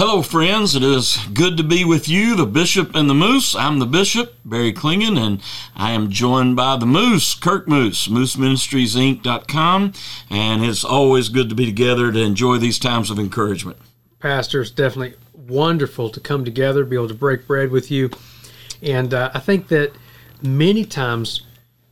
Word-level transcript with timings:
hello, 0.00 0.22
friends. 0.22 0.74
It 0.74 0.82
is 0.82 1.18
good 1.34 1.58
to 1.58 1.62
be 1.62 1.84
with 1.84 2.08
you, 2.08 2.34
the 2.34 2.46
Bishop 2.46 2.94
and 2.94 3.10
the 3.10 3.12
Moose. 3.12 3.54
I'm 3.54 3.80
the 3.80 3.86
Bishop, 3.86 4.34
Barry 4.46 4.72
Clingan, 4.72 5.18
and 5.18 5.42
I 5.76 5.90
am 5.90 6.08
joined 6.08 6.56
by 6.56 6.78
the 6.78 6.86
Moose, 6.86 7.34
Kirk 7.34 7.68
Moose, 7.68 8.08
MooseMinistriesInc.com. 8.08 9.92
And 10.30 10.64
it's 10.64 10.84
always 10.84 11.28
good 11.28 11.50
to 11.50 11.54
be 11.54 11.66
together 11.66 12.10
to 12.10 12.18
enjoy 12.18 12.56
these 12.56 12.78
times 12.78 13.10
of 13.10 13.18
encouragement. 13.18 13.76
Pastor, 14.20 14.62
it's 14.62 14.70
definitely 14.70 15.18
wonderful 15.34 16.08
to 16.08 16.18
come 16.18 16.46
together, 16.46 16.86
be 16.86 16.96
able 16.96 17.08
to 17.08 17.12
break 17.12 17.46
bread 17.46 17.70
with 17.70 17.90
you. 17.90 18.08
And 18.80 19.12
uh, 19.12 19.30
I 19.34 19.38
think 19.38 19.68
that 19.68 19.92
many 20.40 20.86
times 20.86 21.42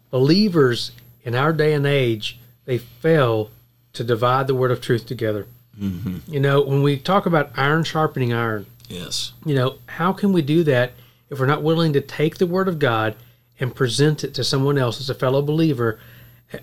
believers 0.09 0.93
in 1.25 1.35
our 1.35 1.53
day 1.53 1.75
and 1.75 1.87
age, 1.87 2.41
they 2.65 2.79
fail 2.79 3.51
to 3.93 4.03
divide 4.03 4.47
the 4.47 4.55
word 4.55 4.71
of 4.71 4.81
truth 4.81 5.05
together. 5.05 5.47
Mm-hmm. 5.81 6.33
You 6.33 6.41
know, 6.41 6.61
when 6.63 6.83
we 6.83 6.97
talk 6.99 7.27
about 7.27 7.51
iron 7.57 7.85
sharpening 7.85 8.33
iron, 8.33 8.67
Yes. 8.89 9.33
you 9.45 9.55
know, 9.55 9.77
how 9.87 10.13
can 10.13 10.33
we 10.33 10.43
do 10.43 10.65
that 10.65 10.93
if 11.31 11.39
we're 11.39 11.47
not 11.47 11.63
willing 11.63 11.93
to 11.93 12.01
take 12.01 12.39
the 12.39 12.47
word 12.47 12.69
of 12.69 12.79
God 12.79 13.15
and 13.61 13.75
present 13.75 14.25
it 14.25 14.35
to 14.35 14.45
someone 14.45 14.79
else 14.79 15.01
as 15.01 15.11
a 15.11 15.15
fellow 15.15 15.43
believer, 15.43 15.99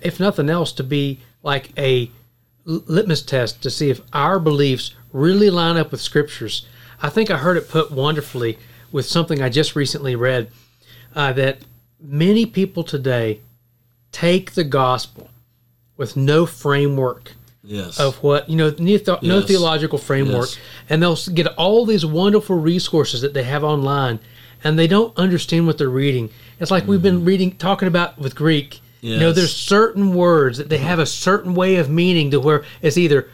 if 0.01 0.19
nothing 0.19 0.49
else, 0.49 0.71
to 0.73 0.83
be 0.83 1.19
like 1.43 1.69
a 1.77 2.09
litmus 2.65 3.21
test 3.21 3.61
to 3.61 3.69
see 3.69 3.89
if 3.91 4.01
our 4.11 4.39
beliefs 4.39 4.95
really 5.13 5.49
line 5.49 5.77
up 5.77 5.91
with 5.91 6.01
scriptures? 6.01 6.65
I 7.01 7.09
think 7.09 7.29
I 7.29 7.37
heard 7.37 7.57
it 7.57 7.69
put 7.69 7.91
wonderfully 7.91 8.57
with 8.91 9.05
something 9.05 9.41
I 9.41 9.49
just 9.49 9.75
recently 9.75 10.15
read 10.15 10.49
uh, 11.15 11.31
that 11.33 11.59
many 11.99 12.45
people 12.45 12.83
today 12.83 13.41
take 14.11 14.53
the 14.53 14.63
gospel 14.63 15.29
with 15.97 16.15
no 16.17 16.45
framework 16.45 17.33
Yes. 17.65 17.99
of 17.99 18.15
what 18.23 18.49
you 18.49 18.55
know 18.55 18.69
no, 18.77 18.97
th- 18.97 19.07
no 19.21 19.39
Yes. 19.39 19.47
theological 19.47 19.97
framework 19.97 20.49
Yes. 20.49 20.57
and 20.89 21.01
they'll 21.01 21.13
s- 21.13 21.27
get 21.29 21.47
all 21.57 21.85
these 21.85 22.05
wonderful 22.05 22.57
resources 22.57 23.21
that 23.21 23.33
they 23.33 23.43
have 23.43 23.63
online 23.63 24.19
and 24.63 24.77
they 24.79 24.87
don't 24.87 25.15
understand 25.17 25.65
what 25.67 25.77
they're 25.77 25.89
reading 25.89 26.29
it's 26.59 26.71
like 26.71 26.87
we've 26.87 27.01
been 27.01 27.25
reading 27.25 27.51
talking 27.57 27.87
about 27.87 28.17
with 28.19 28.35
greek 28.35 28.79
you 29.01 29.11
know 29.11 29.15
Mm-hmm. 29.17 29.21
Yes. 29.27 29.35
there's 29.35 29.55
certain 29.55 30.13
words 30.13 30.57
that 30.57 30.69
they 30.69 30.77
have 30.79 30.99
a 30.99 31.05
certain 31.05 31.53
way 31.55 31.75
of 31.77 31.89
meaning 31.89 32.31
to 32.31 32.39
where 32.39 32.63
it's 32.81 32.97
either 32.97 33.27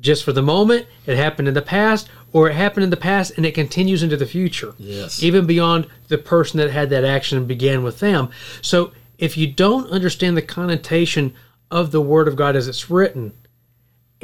just 0.00 0.24
for 0.24 0.32
the 0.32 0.42
moment 0.42 0.86
it 1.06 1.16
happened 1.16 1.48
in 1.48 1.54
the 1.54 1.62
past 1.62 2.08
or 2.32 2.50
it 2.50 2.54
happened 2.54 2.84
in 2.84 2.90
the 2.90 2.96
past 2.96 3.32
and 3.36 3.46
it 3.46 3.54
continues 3.54 4.02
into 4.02 4.16
the 4.16 4.26
future 4.26 4.74
Yes. 4.78 5.22
even 5.22 5.46
beyond 5.46 5.86
the 6.08 6.18
person 6.18 6.58
that 6.58 6.70
had 6.70 6.90
that 6.90 7.04
action 7.04 7.38
and 7.38 7.46
began 7.48 7.82
with 7.82 8.00
them 8.00 8.28
so 8.60 8.92
if 9.18 9.36
you 9.36 9.46
don't 9.46 9.88
understand 9.90 10.36
the 10.36 10.42
connotation 10.42 11.32
of 11.70 11.90
the 11.92 12.00
word 12.00 12.28
of 12.28 12.36
god 12.36 12.56
as 12.56 12.66
it's 12.68 12.90
written 12.90 13.32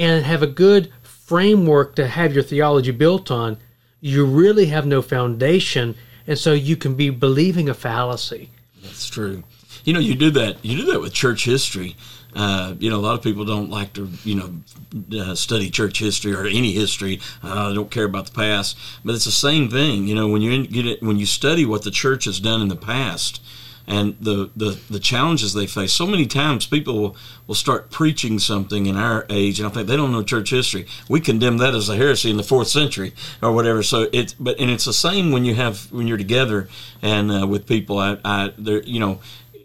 and 0.00 0.24
have 0.24 0.42
a 0.42 0.46
good 0.46 0.90
framework 1.02 1.94
to 1.94 2.06
have 2.06 2.32
your 2.32 2.42
theology 2.42 2.90
built 2.90 3.30
on, 3.30 3.58
you 4.00 4.24
really 4.24 4.66
have 4.66 4.86
no 4.86 5.02
foundation, 5.02 5.94
and 6.26 6.38
so 6.38 6.54
you 6.54 6.74
can 6.74 6.94
be 6.94 7.10
believing 7.10 7.68
a 7.68 7.74
fallacy. 7.74 8.48
That's 8.82 9.08
true. 9.10 9.44
You 9.84 9.92
know, 9.92 10.00
you 10.00 10.14
do 10.14 10.30
that. 10.30 10.64
You 10.64 10.78
do 10.78 10.92
that 10.92 11.00
with 11.00 11.12
church 11.12 11.44
history. 11.44 11.96
Uh, 12.34 12.74
you 12.78 12.88
know, 12.88 12.96
a 12.96 13.02
lot 13.02 13.14
of 13.14 13.22
people 13.22 13.44
don't 13.44 13.68
like 13.68 13.92
to, 13.92 14.08
you 14.24 14.36
know, 14.36 15.20
uh, 15.20 15.34
study 15.34 15.68
church 15.68 15.98
history 15.98 16.32
or 16.32 16.46
any 16.46 16.72
history. 16.72 17.20
Uh, 17.42 17.72
don't 17.74 17.90
care 17.90 18.04
about 18.04 18.24
the 18.26 18.32
past. 18.32 18.78
But 19.04 19.14
it's 19.14 19.24
the 19.26 19.30
same 19.30 19.68
thing. 19.68 20.06
You 20.06 20.14
know, 20.14 20.28
when 20.28 20.40
you 20.40 20.66
get 20.66 20.86
it, 20.86 21.02
when 21.02 21.18
you 21.18 21.26
study 21.26 21.66
what 21.66 21.82
the 21.82 21.90
church 21.90 22.24
has 22.24 22.40
done 22.40 22.62
in 22.62 22.68
the 22.68 22.76
past 22.76 23.42
and 23.90 24.16
the, 24.20 24.48
the, 24.54 24.78
the 24.88 25.00
challenges 25.00 25.52
they 25.52 25.66
face. 25.66 25.92
So 25.92 26.06
many 26.06 26.24
times 26.24 26.64
people 26.64 26.94
will, 26.94 27.16
will 27.48 27.56
start 27.56 27.90
preaching 27.90 28.38
something 28.38 28.86
in 28.86 28.96
our 28.96 29.26
age, 29.28 29.58
and 29.58 29.68
I 29.68 29.72
think 29.72 29.88
they 29.88 29.96
don't 29.96 30.12
know 30.12 30.22
church 30.22 30.50
history. 30.50 30.86
We 31.08 31.20
condemn 31.20 31.58
that 31.58 31.74
as 31.74 31.88
a 31.88 31.96
heresy 31.96 32.30
in 32.30 32.36
the 32.36 32.44
fourth 32.44 32.68
century 32.68 33.12
or 33.42 33.52
whatever. 33.52 33.82
So 33.82 34.08
it's 34.12 34.32
but 34.34 34.60
and 34.60 34.70
it's 34.70 34.84
the 34.84 34.92
same 34.92 35.32
when 35.32 35.44
you 35.44 35.56
have 35.56 35.90
when 35.90 36.06
you're 36.06 36.18
together 36.18 36.68
and 37.02 37.32
uh, 37.32 37.46
with 37.48 37.66
people. 37.66 37.98
I, 37.98 38.18
I 38.24 38.52
there 38.56 38.80
you 38.82 39.00
know 39.00 39.18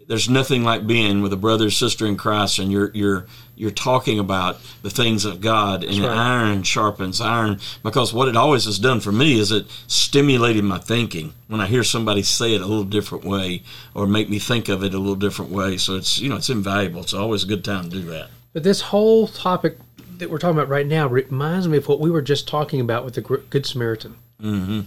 there's 0.06 0.28
nothing 0.28 0.62
like 0.62 0.86
being 0.86 1.20
with 1.20 1.32
a 1.32 1.36
brother 1.36 1.66
or 1.66 1.70
sister 1.70 2.06
in 2.06 2.16
Christ, 2.16 2.58
and 2.58 2.70
you're 2.70 2.90
you're 2.94 3.26
you're 3.56 3.70
talking 3.70 4.18
about 4.18 4.60
the 4.82 4.90
things 4.90 5.24
of 5.24 5.40
God, 5.40 5.82
and 5.82 5.98
right. 5.98 6.16
iron 6.16 6.62
sharpens 6.62 7.20
iron. 7.20 7.58
Because 7.82 8.12
what 8.12 8.28
it 8.28 8.36
always 8.36 8.66
has 8.66 8.78
done 8.78 9.00
for 9.00 9.12
me 9.12 9.38
is 9.38 9.50
it 9.50 9.66
stimulated 9.86 10.64
my 10.64 10.78
thinking 10.78 11.32
when 11.48 11.60
I 11.60 11.66
hear 11.66 11.82
somebody 11.82 12.22
say 12.22 12.54
it 12.54 12.60
a 12.60 12.66
little 12.66 12.84
different 12.84 13.24
way, 13.24 13.62
or 13.94 14.06
make 14.06 14.28
me 14.28 14.38
think 14.38 14.68
of 14.68 14.84
it 14.84 14.94
a 14.94 14.98
little 14.98 15.16
different 15.16 15.50
way. 15.50 15.76
So 15.76 15.96
it's 15.96 16.18
you 16.18 16.28
know 16.28 16.36
it's 16.36 16.50
invaluable. 16.50 17.00
It's 17.00 17.14
always 17.14 17.44
a 17.44 17.48
good 17.48 17.64
time 17.64 17.84
to 17.84 17.90
do 17.90 18.02
that. 18.10 18.28
But 18.52 18.62
this 18.62 18.80
whole 18.80 19.26
topic 19.26 19.78
that 20.18 20.30
we're 20.30 20.38
talking 20.38 20.56
about 20.56 20.68
right 20.68 20.86
now 20.86 21.06
reminds 21.08 21.68
me 21.68 21.78
of 21.78 21.88
what 21.88 22.00
we 22.00 22.10
were 22.10 22.22
just 22.22 22.48
talking 22.48 22.80
about 22.80 23.04
with 23.04 23.14
the 23.14 23.20
Good 23.20 23.66
Samaritan. 23.66 24.16
Mm-hmm. 24.40 24.80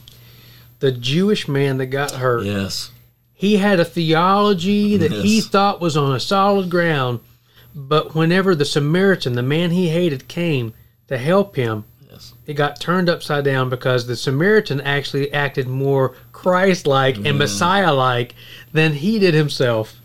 The 0.80 0.92
Jewish 0.92 1.48
man 1.48 1.78
that 1.78 1.88
got 1.88 2.12
hurt. 2.12 2.46
Yes. 2.46 2.92
He 3.40 3.56
had 3.56 3.80
a 3.80 3.86
theology 3.86 4.98
that 4.98 5.14
he 5.14 5.40
thought 5.40 5.80
was 5.80 5.96
on 5.96 6.14
a 6.14 6.20
solid 6.20 6.70
ground, 6.70 7.22
but 7.74 8.14
whenever 8.14 8.54
the 8.54 8.66
Samaritan, 8.66 9.36
the 9.36 9.42
man 9.42 9.72
he 9.72 9.88
hated, 9.88 10.28
came 10.28 10.74
to 11.08 11.18
help 11.18 11.56
him, 11.56 11.86
Yes. 12.12 12.34
it 12.46 12.56
got 12.56 12.82
turned 12.82 13.08
upside 13.08 13.46
down 13.46 13.70
because 13.70 14.08
the 14.08 14.18
Samaritan 14.18 14.82
actually 14.82 15.32
acted 15.32 15.70
more 15.70 16.16
Christ 16.34 16.86
like 16.86 17.16
and 17.16 17.28
mm. 17.28 17.38
Messiah 17.38 17.94
like 17.94 18.36
than 18.74 18.92
he 18.92 19.20
did 19.20 19.34
himself. 19.34 19.96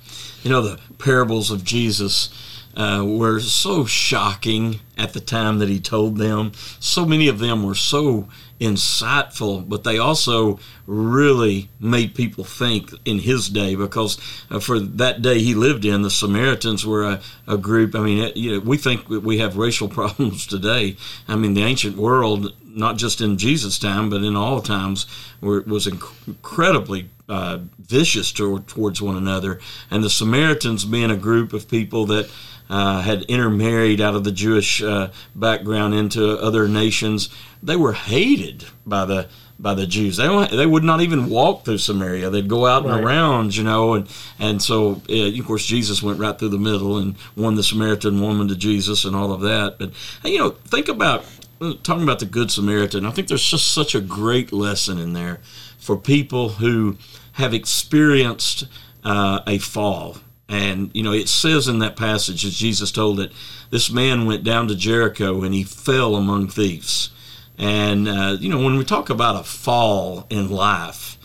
You 0.45 0.51
know, 0.51 0.63
the 0.63 0.79
parables 0.99 1.51
of 1.51 1.65
Jesus 1.65 2.54
uh, 2.77 3.05
were 3.07 3.41
so 3.41 3.85
shocking 3.85 4.81
at 4.97 5.13
the 5.13 5.21
time 5.21 5.59
that 5.59 5.69
he 5.69 5.81
told 5.81 6.19
them. 6.19 6.53
So 6.81 7.05
many 7.05 7.29
of 7.29 7.39
them 7.39 7.65
were 7.65 7.75
so 7.75 8.29
insightful, 8.61 9.69
but 9.69 9.85
they 9.85 9.99
also 9.99 10.59
really 10.87 11.69
made 11.81 12.15
people 12.15 12.45
think 12.45 12.91
in 13.05 13.19
his 13.19 13.49
day 13.49 13.75
because 13.75 14.19
uh, 14.51 14.61
for 14.61 14.79
that 14.79 15.23
day 15.23 15.41
he 15.41 15.55
lived 15.55 15.85
in, 15.85 16.03
the 16.03 16.11
Samaritans 16.11 16.87
were 16.87 17.05
a, 17.05 17.21
a 17.49 17.59
group. 17.59 17.95
I 17.95 18.01
mean, 18.01 18.25
it, 18.25 18.37
you 18.37 18.53
know, 18.53 18.61
we 18.61 18.77
think 18.77 19.09
we 19.09 19.39
have 19.39 19.57
racial 19.57 19.89
problems 20.01 20.47
today. 20.47 20.97
I 21.29 21.37
mean, 21.37 21.55
the 21.55 21.65
ancient 21.65 21.97
world, 21.97 22.55
not 22.65 22.97
just 22.97 23.21
in 23.21 23.39
Jesus' 23.39 23.79
time, 23.79 24.09
but 24.11 24.23
in 24.23 24.37
all 24.37 24.61
times, 24.61 25.07
were, 25.41 25.63
was 25.63 25.87
inc- 25.87 26.29
incredibly 26.29 27.11
uh, 27.29 27.59
vicious 27.79 28.33
toward, 28.33 28.67
towards 28.67 29.01
one 29.01 29.17
another. 29.17 29.61
And 29.91 30.05
the 30.05 30.11
Samaritans, 30.11 30.85
being 30.85 31.11
a 31.11 31.17
group 31.17 31.53
of 31.53 31.69
people 31.69 32.07
that 32.07 32.31
uh, 32.71 33.03
had 33.03 33.23
intermarried 33.25 34.01
out 34.01 34.15
of 34.15 34.25
the 34.25 34.33
Jewish 34.33 34.83
uh, 34.83 35.11
background 35.35 35.95
into 35.95 36.39
other 36.39 36.67
nations, 36.69 37.29
they 37.63 37.77
were 37.77 37.93
hated 37.93 38.65
by 38.87 39.05
the 39.05 39.29
by 39.57 39.73
the 39.73 39.87
Jews. 39.87 40.17
They 40.17 40.25
don't- 40.25 40.51
they 40.51 40.67
would 40.67 40.83
not 40.83 41.01
even 41.01 41.29
walk 41.31 41.65
through 41.65 41.79
Samaria. 41.79 42.29
They'd 42.29 42.49
go 42.49 42.67
out 42.67 42.85
Right. 42.85 42.97
and 42.97 43.05
around, 43.05 43.55
you 43.57 43.63
know, 43.63 43.95
and 43.95 44.07
and 44.41 44.61
so 44.61 45.01
uh, 45.09 45.15
of 45.39 45.47
course 45.47 45.65
Jesus 45.65 46.03
went 46.03 46.19
right 46.19 46.37
through 46.37 46.49
the 46.49 46.59
middle 46.59 46.99
and 46.99 47.15
won 47.37 47.55
the 47.55 47.63
Samaritan 47.63 48.21
woman 48.21 48.49
to 48.49 48.57
Jesus 48.57 49.05
and 49.05 49.15
all 49.15 49.31
of 49.33 49.43
that. 49.43 49.79
But 49.79 49.91
you 50.25 50.39
know, 50.39 50.51
think 50.67 50.89
about 50.89 51.25
uh, 51.61 51.75
talking 51.85 52.03
about 52.03 52.19
the 52.19 52.27
Good 52.27 52.51
Samaritan. 52.51 53.07
I 53.07 53.11
think 53.13 53.29
there's 53.29 53.49
just 53.49 53.69
such 53.73 53.95
a 53.95 54.01
great 54.01 54.53
lesson 54.53 54.99
in 54.99 55.13
there 55.13 55.39
for 55.79 55.97
people 55.97 56.49
who 56.61 56.97
have 57.33 57.55
experienced 57.55 58.65
uh, 59.05 59.41
a 59.47 59.59
fall. 59.59 60.17
And, 60.49 60.91
you 60.95 61.03
know, 61.03 61.13
it 61.13 61.29
says 61.29 61.69
in 61.69 61.79
that 61.79 61.97
passage, 61.97 62.43
that 62.43 62.53
Jesus 62.53 62.93
told 62.93 63.19
it, 63.21 63.33
this 63.71 63.91
man 63.91 64.27
went 64.27 64.45
down 64.45 64.69
to 64.69 64.77
Jericho 64.77 65.43
and 65.43 65.55
he 65.55 65.65
fell 65.65 66.17
among 66.17 66.49
thieves. 66.49 67.11
And, 67.57 68.09
uh, 68.09 68.37
you 68.39 68.49
know, 68.49 68.63
when 68.63 68.77
we 68.77 68.85
talk 68.85 69.11
about 69.11 69.41
a 69.41 69.45
fall 69.45 70.27
in 70.29 70.51
life, 70.51 71.17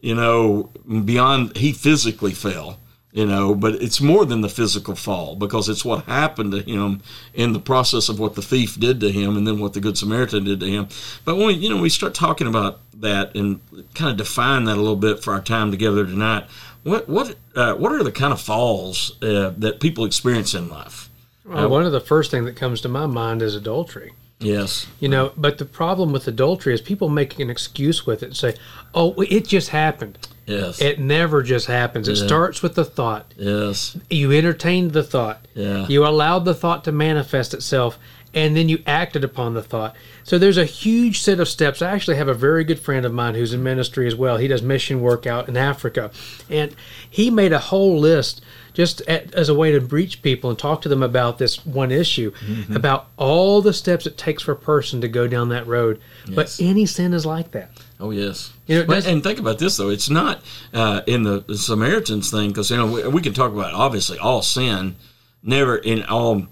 you 0.00 0.14
know, 0.14 0.70
beyond, 1.04 1.56
he 1.56 1.72
physically 1.72 2.32
fell, 2.32 2.78
you 3.12 3.24
know, 3.24 3.54
but 3.54 3.76
it's 3.76 4.00
more 4.00 4.26
than 4.26 4.42
the 4.42 4.48
physical 4.48 4.94
fall 4.94 5.36
because 5.36 5.68
it's 5.68 5.84
what 5.84 6.04
happened 6.04 6.52
to 6.52 6.60
him 6.60 7.00
in 7.34 7.52
the 7.52 7.60
process 7.60 8.08
of 8.08 8.18
what 8.18 8.34
the 8.34 8.42
thief 8.42 8.78
did 8.78 9.00
to 9.00 9.10
him 9.10 9.36
and 9.36 9.46
then 9.46 9.58
what 9.58 9.72
the 9.72 9.80
Good 9.80 9.96
Samaritan 9.96 10.44
did 10.44 10.60
to 10.60 10.66
him. 10.66 10.88
But 11.24 11.36
when, 11.36 11.62
you 11.62 11.70
know, 11.70 11.80
we 11.80 11.88
start 11.88 12.14
talking 12.14 12.46
about 12.46 12.80
that 13.00 13.34
and 13.34 13.60
kind 13.94 14.10
of 14.10 14.16
define 14.16 14.64
that 14.64 14.76
a 14.76 14.80
little 14.80 14.96
bit 14.96 15.22
for 15.22 15.32
our 15.32 15.40
time 15.40 15.70
together 15.70 16.04
tonight, 16.04 16.46
what, 16.86 17.08
what, 17.08 17.34
uh, 17.54 17.74
what 17.74 17.92
are 17.92 18.02
the 18.04 18.12
kind 18.12 18.32
of 18.32 18.40
falls 18.40 19.20
uh, 19.22 19.52
that 19.58 19.80
people 19.80 20.04
experience 20.04 20.54
in 20.54 20.68
life? 20.68 21.10
Well, 21.44 21.68
one 21.68 21.84
of 21.84 21.92
the 21.92 22.00
first 22.00 22.30
thing 22.30 22.44
that 22.44 22.56
comes 22.56 22.80
to 22.82 22.88
my 22.88 23.06
mind 23.06 23.42
is 23.42 23.54
adultery. 23.54 24.12
Yes. 24.38 24.86
You 25.00 25.08
know, 25.08 25.32
but 25.36 25.58
the 25.58 25.64
problem 25.64 26.12
with 26.12 26.28
adultery 26.28 26.74
is 26.74 26.80
people 26.80 27.08
make 27.08 27.38
an 27.38 27.48
excuse 27.50 28.04
with 28.04 28.22
it 28.22 28.26
and 28.26 28.36
say, 28.36 28.54
"Oh, 28.94 29.14
it 29.22 29.46
just 29.48 29.70
happened." 29.70 30.18
Yes. 30.44 30.80
It 30.80 31.00
never 31.00 31.42
just 31.42 31.66
happens. 31.66 32.06
It 32.06 32.18
Yeah. 32.18 32.26
starts 32.26 32.62
with 32.62 32.74
the 32.74 32.84
thought. 32.84 33.32
yes. 33.36 33.96
You 34.10 34.32
entertained 34.32 34.92
the 34.92 35.02
thought. 35.02 35.46
Yeah. 35.54 35.86
You 35.88 36.06
allowed 36.06 36.44
the 36.44 36.54
thought 36.54 36.84
to 36.84 36.92
manifest 36.92 37.54
itself, 37.54 37.98
and 38.36 38.56
then 38.56 38.68
you 38.68 38.80
acted 38.86 39.24
upon 39.24 39.54
the 39.54 39.62
thought. 39.62 39.96
So 40.22 40.38
there's 40.38 40.58
a 40.58 40.64
huge 40.64 41.20
set 41.20 41.40
of 41.40 41.48
steps. 41.48 41.82
I 41.82 41.90
actually 41.90 42.16
have 42.18 42.28
a 42.28 42.34
very 42.34 42.62
good 42.62 42.78
friend 42.78 43.04
of 43.04 43.12
mine 43.12 43.34
who's 43.34 43.52
in 43.52 43.62
ministry 43.64 44.06
as 44.06 44.14
well. 44.14 44.36
He 44.36 44.46
does 44.46 44.62
mission 44.62 45.00
work 45.00 45.26
out 45.26 45.48
in 45.48 45.56
Africa, 45.56 46.10
and 46.48 46.76
he 47.10 47.30
made 47.30 47.52
a 47.52 47.58
whole 47.58 47.98
list 47.98 48.42
just 48.74 49.00
at, 49.08 49.32
as 49.34 49.48
a 49.48 49.54
way 49.54 49.72
to 49.72 49.80
reach 49.80 50.20
people 50.20 50.50
and 50.50 50.58
talk 50.58 50.82
to 50.82 50.88
them 50.90 51.02
about 51.02 51.38
this 51.38 51.64
one 51.64 51.90
issue, 51.90 52.30
Mm-hmm. 52.30 52.76
about 52.76 53.08
all 53.16 53.62
the 53.62 53.72
steps 53.72 54.06
it 54.06 54.18
takes 54.18 54.42
for 54.42 54.52
a 54.52 54.56
person 54.56 55.00
to 55.00 55.08
go 55.08 55.26
down 55.26 55.48
that 55.48 55.66
road. 55.66 55.98
But 56.32 56.54
any 56.60 56.84
sin 56.84 57.14
is 57.14 57.24
like 57.24 57.52
that. 57.52 57.70
Oh 57.98 58.10
yes. 58.10 58.52
You 58.66 58.84
know, 58.84 58.92
and 58.92 59.22
think 59.22 59.38
about 59.38 59.58
this 59.58 59.78
though. 59.78 59.88
It's 59.88 60.10
not 60.10 60.42
uh, 60.74 61.00
in 61.06 61.22
the, 61.22 61.42
the 61.48 61.56
Samaritans 61.56 62.30
thing 62.30 62.48
because 62.50 62.70
you 62.70 62.76
know 62.76 62.86
we, 62.86 63.08
we 63.08 63.22
can 63.22 63.32
talk 63.32 63.50
about 63.52 63.72
obviously 63.72 64.18
all 64.18 64.42
sin, 64.42 64.96
never 65.42 65.78
in 65.78 66.02
all. 66.04 66.46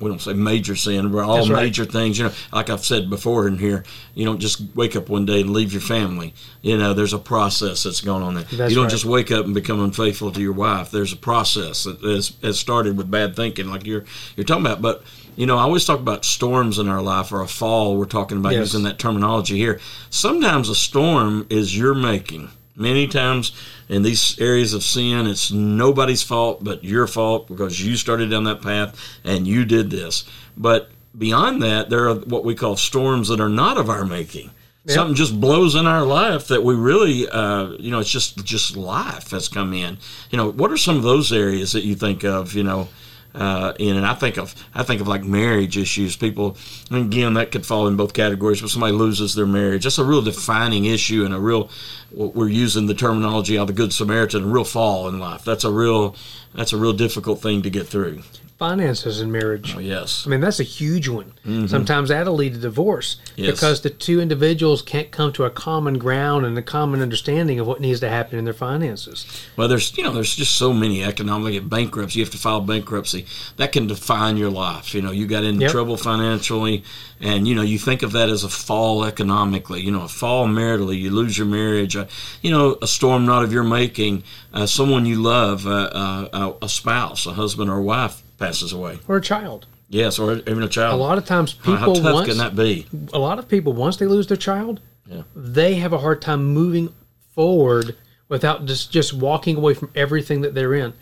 We 0.00 0.08
don't 0.08 0.20
say 0.20 0.32
major 0.32 0.76
sin, 0.76 1.10
but 1.12 1.24
all 1.24 1.36
That's 1.36 1.48
major 1.48 1.84
things. 1.84 2.18
You 2.18 2.26
know, 2.26 2.32
like 2.52 2.70
I've 2.70 2.84
said 2.84 3.10
before 3.10 3.46
in 3.48 3.58
here, 3.58 3.84
you 4.14 4.24
don't 4.24 4.38
just 4.40 4.60
wake 4.74 4.96
up 4.96 5.08
one 5.08 5.26
day 5.26 5.40
and 5.40 5.50
leave 5.52 5.72
your 5.72 5.82
family. 5.82 6.34
You 6.60 6.78
know, 6.78 6.94
there's 6.94 7.12
a 7.12 7.18
process 7.18 7.82
that's 7.82 8.00
going 8.00 8.22
on 8.22 8.34
there. 8.34 8.44
That's 8.44 8.70
you 8.70 8.76
don't 8.76 8.84
right. 8.84 8.90
just 8.90 9.04
wake 9.04 9.30
up 9.30 9.44
and 9.44 9.54
become 9.54 9.82
unfaithful 9.82 10.32
to 10.32 10.40
your 10.40 10.52
wife. 10.52 10.90
There's 10.90 11.12
a 11.12 11.16
process 11.16 11.84
that 11.84 12.00
has, 12.00 12.32
has 12.42 12.58
started 12.58 12.96
with 12.96 13.10
bad 13.10 13.36
thinking, 13.36 13.68
like 13.68 13.86
you're 13.86 14.04
you're 14.36 14.44
talking 14.44 14.66
about. 14.66 14.82
But 14.82 15.02
you 15.36 15.46
know, 15.46 15.56
I 15.56 15.62
always 15.62 15.84
talk 15.84 15.98
about 15.98 16.24
storms 16.24 16.78
in 16.78 16.88
our 16.88 17.00
life 17.00 17.32
or 17.32 17.40
a 17.40 17.48
fall. 17.48 17.96
We're 17.96 18.04
talking 18.04 18.38
about 18.38 18.52
Yes. 18.52 18.60
using 18.60 18.82
that 18.84 18.98
terminology 18.98 19.56
here. 19.56 19.80
Sometimes 20.10 20.68
a 20.68 20.74
storm 20.74 21.46
is 21.48 21.76
your 21.76 21.94
making. 21.94 22.50
Many 22.74 23.06
times 23.06 23.52
in 23.88 24.02
these 24.02 24.38
areas 24.40 24.72
of 24.72 24.82
sin, 24.82 25.26
it's 25.26 25.52
nobody's 25.52 26.22
fault 26.22 26.64
but 26.64 26.82
your 26.82 27.06
fault 27.06 27.48
because 27.48 27.84
you 27.84 27.96
started 27.96 28.30
down 28.30 28.44
that 28.44 28.62
path 28.62 28.98
and 29.24 29.46
you 29.46 29.64
did 29.64 29.90
this. 29.90 30.24
But 30.56 30.90
beyond 31.16 31.62
that, 31.62 31.90
there 31.90 32.08
are 32.08 32.14
what 32.14 32.44
we 32.44 32.54
call 32.54 32.76
storms 32.76 33.28
that 33.28 33.40
are 33.40 33.48
not 33.48 33.76
of 33.76 33.90
our 33.90 34.04
making. 34.06 34.50
Something 34.86 35.14
just 35.14 35.40
blows 35.40 35.76
in 35.76 35.86
our 35.86 36.02
life 36.02 36.48
that 36.48 36.64
we 36.64 36.74
really, 36.74 37.28
uh, 37.28 37.68
you 37.78 37.92
know, 37.92 38.00
it's 38.00 38.10
just 38.10 38.44
just 38.44 38.76
life 38.76 39.30
has 39.30 39.48
come 39.48 39.72
in. 39.72 39.98
You 40.30 40.38
know, 40.38 40.50
what 40.50 40.72
are 40.72 40.76
some 40.76 40.96
of 40.96 41.04
those 41.04 41.32
areas 41.32 41.72
that 41.72 41.84
you 41.84 41.94
think 41.94 42.24
of? 42.24 42.54
You 42.54 42.64
know, 42.64 42.88
uh, 43.34 43.72
in 43.78 43.96
and 43.96 44.06
I 44.06 44.14
think 44.14 44.36
of 44.36 44.54
I 44.74 44.82
think 44.82 45.00
of 45.00 45.08
like 45.08 45.24
marriage 45.24 45.76
issues. 45.76 46.16
People 46.16 46.56
again 46.90 47.34
that 47.34 47.50
could 47.50 47.64
fall 47.64 47.86
in 47.86 47.96
both 47.96 48.12
categories. 48.12 48.60
But 48.60 48.70
somebody 48.70 48.92
loses 48.92 49.34
their 49.34 49.46
marriage, 49.46 49.84
that's 49.84 49.98
a 49.98 50.04
real 50.04 50.22
defining 50.22 50.84
issue 50.84 51.24
and 51.24 51.34
a 51.34 51.38
real. 51.38 51.70
We're 52.10 52.48
using 52.48 52.86
the 52.86 52.94
terminology 52.94 53.56
of 53.56 53.68
the 53.68 53.72
Good 53.72 53.92
Samaritan, 53.92 54.44
a 54.44 54.46
real 54.46 54.64
fall 54.64 55.08
in 55.08 55.18
life. 55.18 55.44
That's 55.44 55.64
a 55.64 55.72
real 55.72 56.14
that's 56.54 56.72
a 56.72 56.76
real 56.76 56.92
difficult 56.92 57.40
thing 57.40 57.62
to 57.62 57.70
get 57.70 57.86
through. 57.86 58.22
Finances 58.66 59.20
in 59.20 59.32
marriage. 59.32 59.74
Oh, 59.76 59.80
yes, 59.80 60.22
I 60.24 60.30
mean, 60.30 60.40
that's 60.40 60.60
a 60.60 60.62
huge 60.62 61.08
one. 61.08 61.32
Sometimes 61.66 62.10
that'll 62.10 62.36
lead 62.36 62.54
to 62.54 62.60
divorce 62.60 63.16
Yes. 63.34 63.50
because 63.50 63.80
the 63.80 63.90
two 63.90 64.20
individuals 64.20 64.82
can't 64.82 65.10
come 65.10 65.32
to 65.32 65.42
a 65.42 65.50
common 65.50 65.98
ground 65.98 66.46
and 66.46 66.56
a 66.56 66.62
common 66.62 67.02
understanding 67.02 67.58
of 67.58 67.66
what 67.66 67.80
needs 67.80 67.98
to 68.00 68.08
happen 68.08 68.38
in 68.38 68.44
their 68.44 68.54
finances. 68.54 69.26
Well, 69.56 69.66
there's 69.66 69.98
you 69.98 70.04
know 70.04 70.12
there's 70.12 70.36
just 70.36 70.54
so 70.54 70.72
many 70.72 71.02
economic 71.02 71.68
bankruptcy. 71.68 72.20
You 72.20 72.24
have 72.24 72.30
to 72.34 72.38
file 72.38 72.60
bankruptcy. 72.60 73.26
That 73.56 73.72
can 73.72 73.88
define 73.88 74.36
your 74.36 74.50
life. 74.50 74.94
You 74.94 75.02
know, 75.02 75.10
you 75.10 75.26
got 75.26 75.42
into 75.42 75.62
Yep. 75.62 75.72
trouble 75.72 75.96
financially, 75.96 76.84
and 77.20 77.48
you 77.48 77.56
know 77.56 77.62
you 77.62 77.80
think 77.80 78.04
of 78.04 78.12
that 78.12 78.30
as 78.30 78.44
a 78.44 78.48
fall 78.48 79.04
economically. 79.04 79.80
You 79.80 79.90
know, 79.90 80.02
a 80.02 80.08
fall 80.08 80.46
maritally. 80.46 81.00
You 81.00 81.10
lose 81.10 81.36
your 81.36 81.48
marriage. 81.48 81.96
Uh, 81.96 82.04
you 82.42 82.52
know, 82.52 82.78
a 82.80 82.86
storm 82.86 83.26
not 83.26 83.42
of 83.42 83.52
your 83.52 83.64
making. 83.64 84.22
Uh, 84.54 84.66
someone 84.66 85.04
you 85.04 85.20
love, 85.20 85.66
uh, 85.66 85.90
uh, 86.32 86.52
a 86.62 86.68
spouse, 86.68 87.26
a 87.26 87.32
husband 87.32 87.68
or 87.68 87.80
wife 87.82 88.22
passes 88.42 88.72
away. 88.72 88.98
Or 89.08 89.16
a 89.16 89.20
child. 89.20 89.66
Yes, 89.88 90.18
or 90.18 90.34
even 90.36 90.62
a 90.62 90.68
child. 90.68 90.94
A 90.94 91.02
lot 91.02 91.18
of 91.18 91.26
times 91.26 91.52
people 91.52 91.76
How 91.76 91.92
tough 91.94 92.14
once 92.14 92.28
can 92.28 92.38
that 92.38 92.56
be? 92.56 92.86
a 93.12 93.18
lot 93.18 93.38
of 93.38 93.48
people 93.48 93.72
once 93.72 93.96
they 93.98 94.06
lose 94.06 94.26
their 94.26 94.36
child, 94.36 94.80
Yeah. 95.06 95.22
they 95.36 95.74
have 95.74 95.92
a 95.92 95.98
hard 95.98 96.22
time 96.22 96.44
moving 96.44 96.94
forward 97.34 97.96
without 98.28 98.64
just 98.64 98.90
just 98.90 99.12
walking 99.12 99.56
away 99.56 99.74
from 99.74 99.90
everything 99.94 100.40
that 100.42 100.54
they're 100.54 100.74
in. 100.74 100.94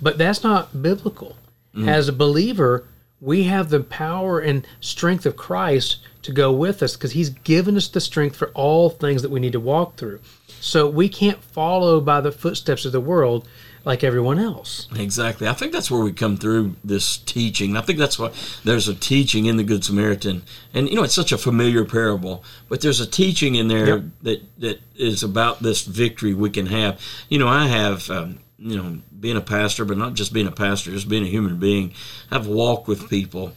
But 0.00 0.16
that's 0.18 0.42
not 0.42 0.82
biblical. 0.82 1.36
Mm. 1.74 1.88
As 1.88 2.08
a 2.08 2.12
believer, 2.12 2.84
we 3.20 3.44
have 3.44 3.68
the 3.68 3.80
power 3.80 4.38
and 4.40 4.66
strength 4.80 5.26
of 5.26 5.36
Christ 5.36 5.98
to 6.22 6.32
go 6.32 6.50
with 6.52 6.82
us 6.82 6.96
because 6.96 7.12
he's 7.12 7.30
given 7.30 7.76
us 7.76 7.88
the 7.88 8.00
strength 8.00 8.36
for 8.36 8.48
all 8.54 8.90
things 8.90 9.22
that 9.22 9.30
we 9.30 9.40
need 9.40 9.52
to 9.52 9.60
walk 9.60 9.96
through. 9.96 10.20
So 10.60 10.88
we 10.88 11.08
can't 11.08 11.42
follow 11.42 12.00
by 12.00 12.20
the 12.20 12.32
footsteps 12.32 12.84
of 12.84 12.92
the 12.92 13.00
world 13.00 13.46
like 13.84 14.04
everyone 14.04 14.38
else. 14.38 14.88
Exactly. 14.96 15.48
I 15.48 15.52
think 15.52 15.72
that's 15.72 15.90
where 15.90 16.02
we 16.02 16.12
come 16.12 16.36
through 16.36 16.76
this 16.84 17.16
teaching. 17.18 17.76
I 17.76 17.80
think 17.80 17.98
that's 17.98 18.18
why 18.18 18.30
there's 18.64 18.88
a 18.88 18.94
teaching 18.94 19.46
in 19.46 19.56
the 19.56 19.64
Good 19.64 19.84
Samaritan, 19.84 20.42
and 20.74 20.88
you 20.88 20.96
know 20.96 21.02
it's 21.02 21.14
such 21.14 21.32
a 21.32 21.38
familiar 21.38 21.84
parable, 21.84 22.44
but 22.68 22.80
there's 22.80 23.00
a 23.00 23.06
teaching 23.06 23.54
in 23.54 23.68
there 23.68 23.86
Yep. 23.86 24.04
that 24.22 24.60
that 24.60 24.80
is 24.96 25.22
about 25.22 25.62
this 25.62 25.82
victory 25.82 26.34
we 26.34 26.50
can 26.50 26.66
have. 26.66 27.00
You 27.28 27.38
know, 27.38 27.48
I 27.48 27.66
have. 27.66 28.10
Um, 28.10 28.40
you 28.60 28.76
know, 28.76 28.98
being 29.20 29.36
a 29.36 29.40
pastor, 29.40 29.84
but 29.84 29.96
not 29.96 30.14
just 30.14 30.32
being 30.32 30.48
a 30.48 30.50
pastor, 30.50 30.90
just 30.90 31.08
being 31.08 31.22
a 31.22 31.28
human 31.28 31.60
being. 31.60 31.92
I've 32.28 32.48
walked 32.48 32.88
with 32.88 33.08
people 33.08 33.52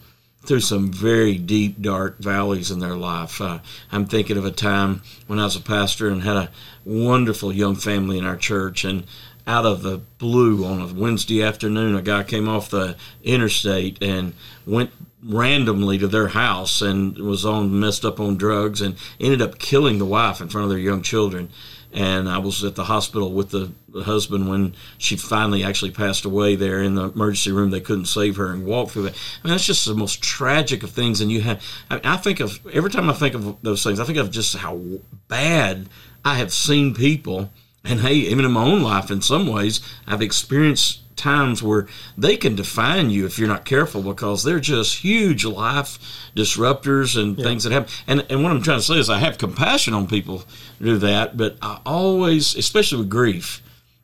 through 0.46 0.60
some 0.60 0.92
very 0.92 1.40
deep, 1.40 1.82
dark 1.82 2.20
valleys 2.20 2.70
in 2.70 2.78
their 2.78 2.96
life. 2.96 3.42
Uh, 3.42 3.60
I'm 3.92 4.06
thinking 4.06 4.38
of 4.38 4.46
a 4.46 4.52
time 4.52 5.02
when 5.26 5.40
I 5.40 5.46
was 5.46 5.56
a 5.56 5.60
pastor 5.62 6.08
and 6.10 6.22
had 6.22 6.36
a 6.38 6.50
wonderful 6.86 7.52
young 7.52 7.76
family 7.76 8.20
in 8.20 8.26
our 8.26 8.38
church, 8.38 8.86
and 8.86 9.06
out 9.48 9.66
of 9.66 9.82
the 9.82 9.98
blue 10.18 10.66
on 10.66 10.82
a 10.82 10.94
Wednesday 10.94 11.44
afternoon, 11.44 11.96
a 11.96 12.02
guy 12.02 12.24
came 12.24 12.48
off 12.48 12.70
the 12.70 12.96
interstate 13.24 14.02
and 14.02 14.34
went 14.66 14.92
randomly 15.24 15.98
to 16.00 16.08
their 16.08 16.30
house 16.30 16.82
and 16.82 17.18
was 17.18 17.46
on 17.46 17.80
messed 17.80 18.04
up 18.06 18.20
on 18.20 18.38
drugs 18.38 18.82
and 18.82 18.96
ended 19.20 19.42
up 19.42 19.60
killing 19.60 20.00
the 20.00 20.06
wife 20.06 20.42
in 20.42 20.50
front 20.50 20.64
of 20.64 20.70
their 20.70 20.80
young 20.80 21.02
children. 21.02 21.50
And 21.94 22.30
I 22.30 22.38
was 22.38 22.64
at 22.64 22.76
the 22.76 22.86
hospital 22.86 23.34
with 23.34 23.50
the, 23.50 23.72
the 23.90 24.04
husband 24.04 24.50
when 24.50 24.76
she 24.98 25.18
finally 25.18 25.64
actually 25.64 25.92
passed 25.92 26.24
away 26.24 26.56
there 26.56 26.82
in 26.82 26.96
the 26.96 27.10
emergency 27.10 27.52
room. 27.52 27.70
They 27.70 27.82
couldn't 27.82 28.06
save 28.06 28.38
her 28.38 28.52
and 28.52 28.66
walk 28.66 28.92
through 28.92 29.04
that. 29.04 29.14
I 29.14 29.48
mean, 29.48 29.54
that's 29.54 29.66
just 29.66 29.86
the 29.86 29.94
most 29.94 30.24
tragic 30.24 30.84
of 30.84 30.92
things. 30.92 31.20
And 31.20 31.30
you 31.30 31.42
have, 31.42 31.62
I, 31.90 32.00
I 32.04 32.18
think 32.18 32.40
of, 32.40 32.66
every 32.74 32.90
time 32.90 33.10
I 33.10 33.14
think 33.14 33.36
of 33.36 33.62
those 33.62 33.84
things, 33.84 34.00
I 34.00 34.06
think 34.06 34.20
of 34.20 34.32
just 34.32 34.56
how 34.56 34.80
bad 35.28 35.90
I 36.24 36.36
have 36.36 36.54
seen 36.54 36.94
people. 36.94 37.52
And 37.84 38.02
hey, 38.02 38.14
even 38.14 38.46
in 38.46 38.52
my 38.52 38.64
own 38.64 38.84
life, 38.84 39.10
in 39.10 39.22
some 39.22 39.48
ways, 39.48 39.82
I've 40.06 40.22
experienced 40.22 41.02
times 41.16 41.62
where 41.62 41.88
they 42.18 42.36
can 42.38 42.56
define 42.56 43.10
you 43.10 43.26
if 43.26 43.38
you're 43.38 43.48
not 43.48 43.66
careful 43.66 44.02
because 44.02 44.44
they're 44.44 44.60
just 44.60 45.00
huge 45.00 45.46
life 45.46 46.00
disruptors 46.36 47.22
and 47.22 47.38
things 47.38 47.64
that 47.64 47.72
happen. 47.72 47.92
And 48.08 48.26
and 48.30 48.44
what 48.44 48.52
I'm 48.52 48.62
trying 48.62 48.80
to 48.80 48.86
say 48.86 48.98
is 48.98 49.10
I 49.10 49.20
have 49.20 49.38
compassion 49.38 49.94
on 49.94 50.08
people 50.08 50.44
who 50.80 50.86
do 50.86 50.98
that, 51.00 51.38
but 51.38 51.58
I 51.62 51.80
always, 51.86 52.56
especially 52.56 53.00
with 53.00 53.10
grief, 53.10 53.62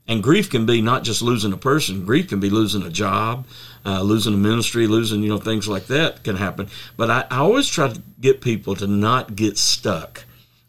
and 0.07 0.23
grief 0.23 0.49
can 0.49 0.65
be 0.65 0.81
not 0.81 1.03
just 1.03 1.21
losing 1.21 1.53
a 1.53 1.57
person. 1.57 2.05
Grief 2.05 2.29
can 2.29 2.39
be 2.39 2.49
losing 2.49 2.83
a 2.83 2.89
job, 2.89 3.45
uh, 3.85 4.01
losing 4.01 4.33
a 4.33 4.37
ministry, 4.37 4.87
losing 4.87 5.21
you 5.21 5.29
know 5.29 5.37
things 5.37 5.67
like 5.67 5.87
that 5.87 6.23
can 6.23 6.37
happen. 6.37 6.69
But 6.95 7.11
I, 7.11 7.25
I 7.29 7.37
always 7.39 7.67
try 7.67 7.89
to 7.89 8.01
get 8.21 8.41
people 8.41 8.75
to 8.75 8.87
not 8.87 9.35
get 9.35 9.57
stuck 9.57 10.23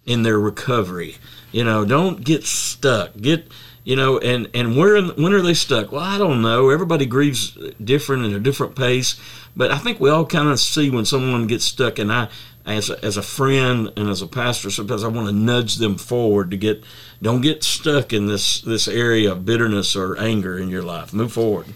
in 0.06 0.22
their 0.22 0.38
recovery. 0.38 1.16
You 1.52 1.64
know, 1.64 1.84
don't 1.84 2.24
get 2.24 2.44
stuck. 2.44 3.16
Get 3.16 3.50
you 3.88 3.96
know, 3.96 4.18
and 4.18 4.50
and 4.52 4.76
where 4.76 5.02
when 5.02 5.32
are 5.32 5.40
they 5.40 5.54
stuck? 5.54 5.92
Well, 5.92 6.02
I 6.02 6.18
don't 6.18 6.42
know. 6.42 6.68
Everybody 6.68 7.06
grieves 7.06 7.56
different 7.82 8.26
at 8.26 8.32
a 8.32 8.38
different 8.40 8.76
pace, 8.76 9.18
but 9.56 9.70
I 9.70 9.78
think 9.78 9.98
we 9.98 10.10
all 10.10 10.26
kind 10.26 10.48
of 10.48 10.60
see 10.60 10.90
when 10.90 11.06
someone 11.06 11.46
gets 11.46 11.64
stuck. 11.64 11.98
And 11.98 12.12
I, 12.12 12.28
as 12.66 12.90
a, 12.90 13.02
as 13.02 13.16
a 13.16 13.22
friend 13.22 13.90
and 13.96 14.10
as 14.10 14.20
a 14.20 14.26
pastor, 14.26 14.70
sometimes 14.70 15.02
I 15.02 15.08
want 15.08 15.28
to 15.28 15.32
nudge 15.32 15.76
them 15.76 15.96
forward 15.96 16.50
to 16.50 16.58
get 16.58 16.84
don't 17.22 17.40
get 17.40 17.64
stuck 17.64 18.12
in 18.12 18.26
this 18.26 18.60
this 18.60 18.88
area 18.88 19.32
of 19.32 19.46
bitterness 19.46 19.96
or 19.96 20.18
anger 20.18 20.58
in 20.58 20.68
your 20.68 20.82
life. 20.82 21.14
Move 21.14 21.32
forward. 21.32 21.68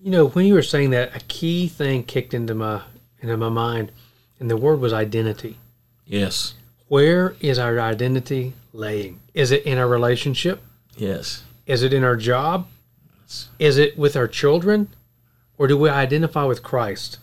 You 0.00 0.10
know, 0.12 0.28
when 0.28 0.46
you 0.46 0.54
were 0.54 0.62
saying 0.62 0.90
that, 0.90 1.14
a 1.14 1.20
key 1.20 1.68
thing 1.68 2.04
kicked 2.04 2.32
into 2.32 2.54
my 2.54 2.80
into 3.20 3.36
my 3.36 3.50
mind, 3.50 3.92
and 4.40 4.50
the 4.50 4.56
word 4.56 4.80
was 4.80 4.94
identity. 4.94 5.58
Yes. 6.06 6.54
Where 6.88 7.36
is 7.40 7.58
our 7.58 7.78
identity 7.78 8.54
laying? 8.74 9.20
Is 9.32 9.50
it 9.50 9.64
in 9.64 9.78
our 9.78 9.88
relationship? 9.88 10.62
Yes. 10.96 11.44
Is 11.66 11.82
it 11.82 11.94
in 11.94 12.04
our 12.04 12.16
job? 12.16 12.66
Yes. 13.22 13.48
Is 13.58 13.78
it 13.78 13.96
with 13.96 14.16
our 14.16 14.28
children? 14.28 14.88
Or 15.56 15.66
do 15.66 15.78
we 15.78 15.88
identify 15.88 16.44
with 16.44 16.62
Christ? 16.62 17.18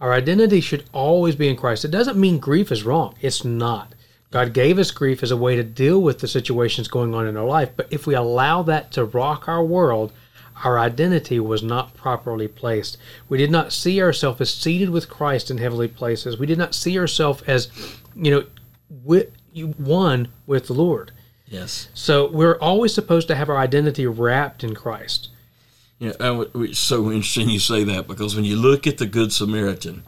Our 0.00 0.12
identity 0.12 0.60
should 0.60 0.84
always 0.92 1.36
be 1.36 1.48
in 1.48 1.56
Christ. 1.56 1.84
It 1.84 1.90
doesn't 1.90 2.18
mean 2.18 2.38
grief 2.38 2.72
is 2.72 2.82
wrong. 2.82 3.14
It's 3.20 3.44
not. 3.44 3.94
God 4.30 4.52
gave 4.52 4.78
us 4.78 4.90
grief 4.90 5.22
as 5.22 5.30
a 5.30 5.36
way 5.36 5.56
to 5.56 5.62
deal 5.62 6.02
with 6.02 6.18
the 6.18 6.28
situations 6.28 6.88
going 6.88 7.14
on 7.14 7.26
in 7.26 7.36
our 7.36 7.46
life. 7.46 7.70
But 7.76 7.88
if 7.90 8.06
we 8.06 8.14
allow 8.14 8.62
that 8.64 8.90
to 8.92 9.04
rock 9.04 9.48
our 9.48 9.64
world, 9.64 10.12
our 10.64 10.78
identity 10.78 11.38
was 11.38 11.62
not 11.62 11.94
properly 11.94 12.48
placed. 12.48 12.98
We 13.28 13.38
did 13.38 13.50
not 13.50 13.72
see 13.72 14.02
ourselves 14.02 14.40
as 14.40 14.52
seated 14.52 14.90
with 14.90 15.08
Christ 15.08 15.50
in 15.50 15.58
heavenly 15.58 15.88
places. 15.88 16.38
We 16.38 16.46
did 16.46 16.58
not 16.58 16.74
see 16.74 16.98
ourselves 16.98 17.42
as, 17.42 17.68
you 18.14 18.30
know, 18.30 18.44
with, 19.04 19.30
one 19.62 20.28
with 20.46 20.66
the 20.66 20.74
Lord. 20.74 21.12
Yes. 21.46 21.88
So 21.94 22.28
we're 22.30 22.58
always 22.58 22.92
supposed 22.94 23.28
to 23.28 23.34
have 23.34 23.48
our 23.48 23.58
identity 23.58 24.06
wrapped 24.06 24.64
in 24.64 24.74
Christ. 24.74 25.28
Yeah, 25.98 26.12
it's 26.20 26.78
so 26.78 27.10
interesting 27.10 27.48
you 27.48 27.58
say 27.58 27.84
that 27.84 28.06
because 28.06 28.34
when 28.34 28.44
you 28.44 28.56
look 28.56 28.86
at 28.86 28.98
the 28.98 29.06
Good 29.06 29.32
Samaritan, 29.32 30.02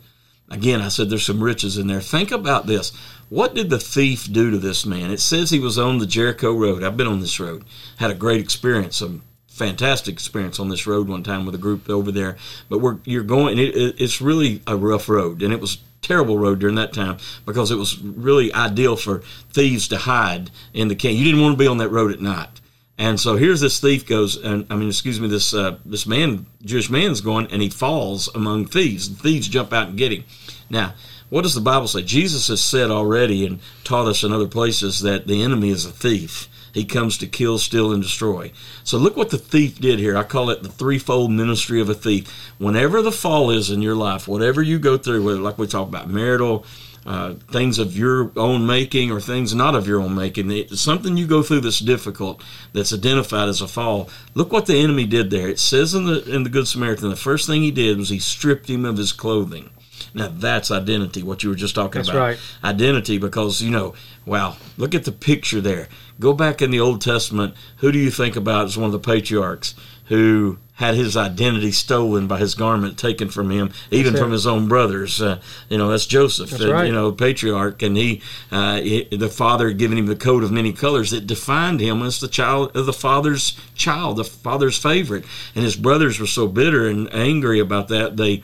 Again, 0.50 0.80
I 0.80 0.88
said 0.88 1.10
there's 1.10 1.26
some 1.26 1.42
riches 1.42 1.76
in 1.76 1.88
there. 1.88 2.00
Think 2.00 2.30
about 2.30 2.66
this. 2.66 2.92
What 3.28 3.54
did 3.54 3.68
the 3.68 3.78
thief 3.78 4.32
do 4.32 4.50
to 4.50 4.58
this 4.58 4.86
man? 4.86 5.10
It 5.10 5.20
says 5.20 5.50
he 5.50 5.60
was 5.60 5.78
on 5.78 5.98
the 5.98 6.06
Jericho 6.06 6.52
Road. 6.54 6.82
I've 6.82 6.96
been 6.96 7.06
on 7.06 7.20
this 7.20 7.38
road. 7.38 7.64
Had 7.98 8.10
a 8.10 8.14
great 8.14 8.40
experience, 8.40 9.02
a 9.02 9.20
fantastic 9.46 10.14
experience 10.14 10.58
on 10.58 10.70
this 10.70 10.86
road 10.86 11.08
one 11.08 11.22
time 11.22 11.44
with 11.44 11.54
a 11.54 11.58
group 11.58 11.90
over 11.90 12.10
there. 12.10 12.38
But 12.70 12.78
we're 12.78 12.96
you're 13.04 13.24
going. 13.24 13.58
It, 13.58 14.00
it's 14.00 14.22
really 14.22 14.62
a 14.66 14.74
rough 14.74 15.10
road, 15.10 15.42
and 15.42 15.52
it 15.52 15.60
was 15.60 15.78
terrible 16.02 16.38
road 16.38 16.58
during 16.58 16.76
that 16.76 16.92
time 16.92 17.18
because 17.44 17.70
it 17.70 17.76
was 17.76 17.98
really 18.00 18.52
ideal 18.52 18.96
for 18.96 19.22
thieves 19.50 19.88
to 19.88 19.98
hide 19.98 20.50
in 20.72 20.88
the 20.88 20.94
camp. 20.94 21.16
You 21.16 21.24
didn't 21.24 21.40
want 21.40 21.54
to 21.54 21.58
be 21.58 21.66
on 21.66 21.78
that 21.78 21.90
road 21.90 22.12
at 22.12 22.20
night. 22.20 22.60
And 23.00 23.20
so 23.20 23.36
here's 23.36 23.60
this 23.60 23.78
thief 23.78 24.06
goes, 24.06 24.36
and 24.36 24.66
I 24.70 24.74
mean, 24.74 24.88
excuse 24.88 25.20
me, 25.20 25.28
this 25.28 25.54
uh, 25.54 25.78
this 25.84 26.06
man, 26.06 26.46
Jewish 26.62 26.90
man's 26.90 27.20
going, 27.20 27.46
and 27.46 27.62
he 27.62 27.70
falls 27.70 28.28
among 28.34 28.66
thieves. 28.66 29.08
The 29.08 29.22
thieves 29.22 29.46
jump 29.46 29.72
out 29.72 29.88
and 29.88 29.96
get 29.96 30.12
him. 30.12 30.24
Now, 30.68 30.94
what 31.28 31.42
does 31.42 31.54
the 31.54 31.60
Bible 31.60 31.86
say? 31.86 32.02
Jesus 32.02 32.48
has 32.48 32.60
said 32.60 32.90
already 32.90 33.46
and 33.46 33.60
taught 33.84 34.08
us 34.08 34.24
in 34.24 34.32
other 34.32 34.48
places 34.48 35.00
that 35.00 35.28
the 35.28 35.42
enemy 35.42 35.70
is 35.70 35.84
a 35.84 35.92
thief. 35.92 36.48
He 36.72 36.84
comes 36.84 37.18
to 37.18 37.26
kill, 37.26 37.58
steal, 37.58 37.92
and 37.92 38.02
destroy. 38.02 38.52
So 38.84 38.98
look 38.98 39.16
what 39.16 39.30
the 39.30 39.38
thief 39.38 39.80
did 39.80 39.98
here. 39.98 40.16
I 40.16 40.22
call 40.22 40.50
it 40.50 40.62
the 40.62 40.68
threefold 40.68 41.30
ministry 41.30 41.80
of 41.80 41.88
a 41.88 41.94
thief. 41.94 42.52
Whenever 42.58 43.02
the 43.02 43.12
fall 43.12 43.50
is 43.50 43.70
in 43.70 43.82
your 43.82 43.94
life, 43.94 44.28
whatever 44.28 44.62
you 44.62 44.78
go 44.78 44.98
through, 44.98 45.24
whether 45.24 45.40
like 45.40 45.58
we 45.58 45.66
talk 45.66 45.88
about 45.88 46.08
marital, 46.08 46.64
uh, 47.06 47.34
things 47.50 47.78
of 47.78 47.96
your 47.96 48.30
own 48.36 48.66
making 48.66 49.10
or 49.10 49.18
things 49.18 49.54
not 49.54 49.74
of 49.74 49.86
your 49.86 50.00
own 50.00 50.14
making. 50.14 50.68
Something 50.68 51.16
you 51.16 51.26
go 51.26 51.42
through 51.42 51.60
that's 51.60 51.78
difficult, 51.78 52.42
that's 52.74 52.92
identified 52.92 53.48
as 53.48 53.62
a 53.62 53.68
fall. 53.68 54.10
Look 54.34 54.52
what 54.52 54.66
the 54.66 54.76
enemy 54.76 55.06
did 55.06 55.30
there. 55.30 55.48
It 55.48 55.58
says 55.58 55.94
in 55.94 56.04
the 56.04 56.22
in 56.30 56.42
the 56.42 56.50
Good 56.50 56.68
Samaritan, 56.68 57.08
the 57.08 57.16
first 57.16 57.46
thing 57.46 57.62
he 57.62 57.70
did 57.70 57.96
was 57.96 58.10
he 58.10 58.18
stripped 58.18 58.68
him 58.68 58.84
of 58.84 58.98
his 58.98 59.12
clothing. 59.12 59.70
Now 60.18 60.28
that's 60.28 60.70
identity. 60.70 61.22
What 61.22 61.42
you 61.42 61.48
were 61.50 61.54
just 61.54 61.74
talking 61.74 62.00
That's 62.00 62.08
about, 62.08 62.18
right. 62.18 62.38
identity. 62.64 63.18
Because 63.18 63.62
you 63.62 63.70
know, 63.70 63.94
wow, 64.26 64.56
look 64.76 64.94
at 64.94 65.04
the 65.04 65.12
picture 65.12 65.60
there. 65.60 65.88
Go 66.20 66.32
back 66.32 66.60
in 66.60 66.70
the 66.70 66.80
Old 66.80 67.00
Testament. 67.00 67.54
Who 67.78 67.92
do 67.92 67.98
you 67.98 68.10
think 68.10 68.36
about 68.36 68.66
as 68.66 68.76
one 68.76 68.86
of 68.86 68.92
the 68.92 68.98
patriarchs 68.98 69.74
who 70.06 70.58
had 70.74 70.94
his 70.94 71.16
identity 71.16 71.72
stolen 71.72 72.26
by 72.26 72.38
his 72.38 72.54
garment 72.54 72.98
taken 72.98 73.28
from 73.28 73.50
him, 73.50 73.70
even 73.90 74.16
from 74.16 74.32
his 74.32 74.46
own 74.46 74.66
brothers? 74.66 75.22
Uh, 75.22 75.40
you 75.68 75.78
know, 75.78 75.88
that's 75.88 76.06
Joseph. 76.06 76.50
That's 76.50 76.64
uh, 76.64 76.72
right. 76.72 76.86
You 76.86 76.92
know, 76.92 77.12
patriarch, 77.12 77.82
and 77.82 77.96
he, 77.96 78.20
uh, 78.50 78.80
he, 78.80 79.04
the 79.04 79.28
father 79.28 79.68
had 79.68 79.78
given 79.78 79.98
him 79.98 80.06
the 80.06 80.16
coat 80.16 80.42
of 80.42 80.50
many 80.50 80.72
colors 80.72 81.10
that 81.12 81.26
defined 81.26 81.80
him 81.80 82.02
as 82.02 82.18
the 82.18 82.28
child 82.28 82.76
of 82.76 82.86
the 82.86 82.92
father's 82.92 83.56
child, 83.74 84.16
the 84.16 84.24
father's 84.24 84.78
favorite. 84.78 85.24
And 85.54 85.64
his 85.64 85.76
brothers 85.76 86.18
were 86.18 86.26
so 86.26 86.48
bitter 86.48 86.88
and 86.88 87.12
angry 87.14 87.60
about 87.60 87.88
that 87.88 88.16
they 88.16 88.42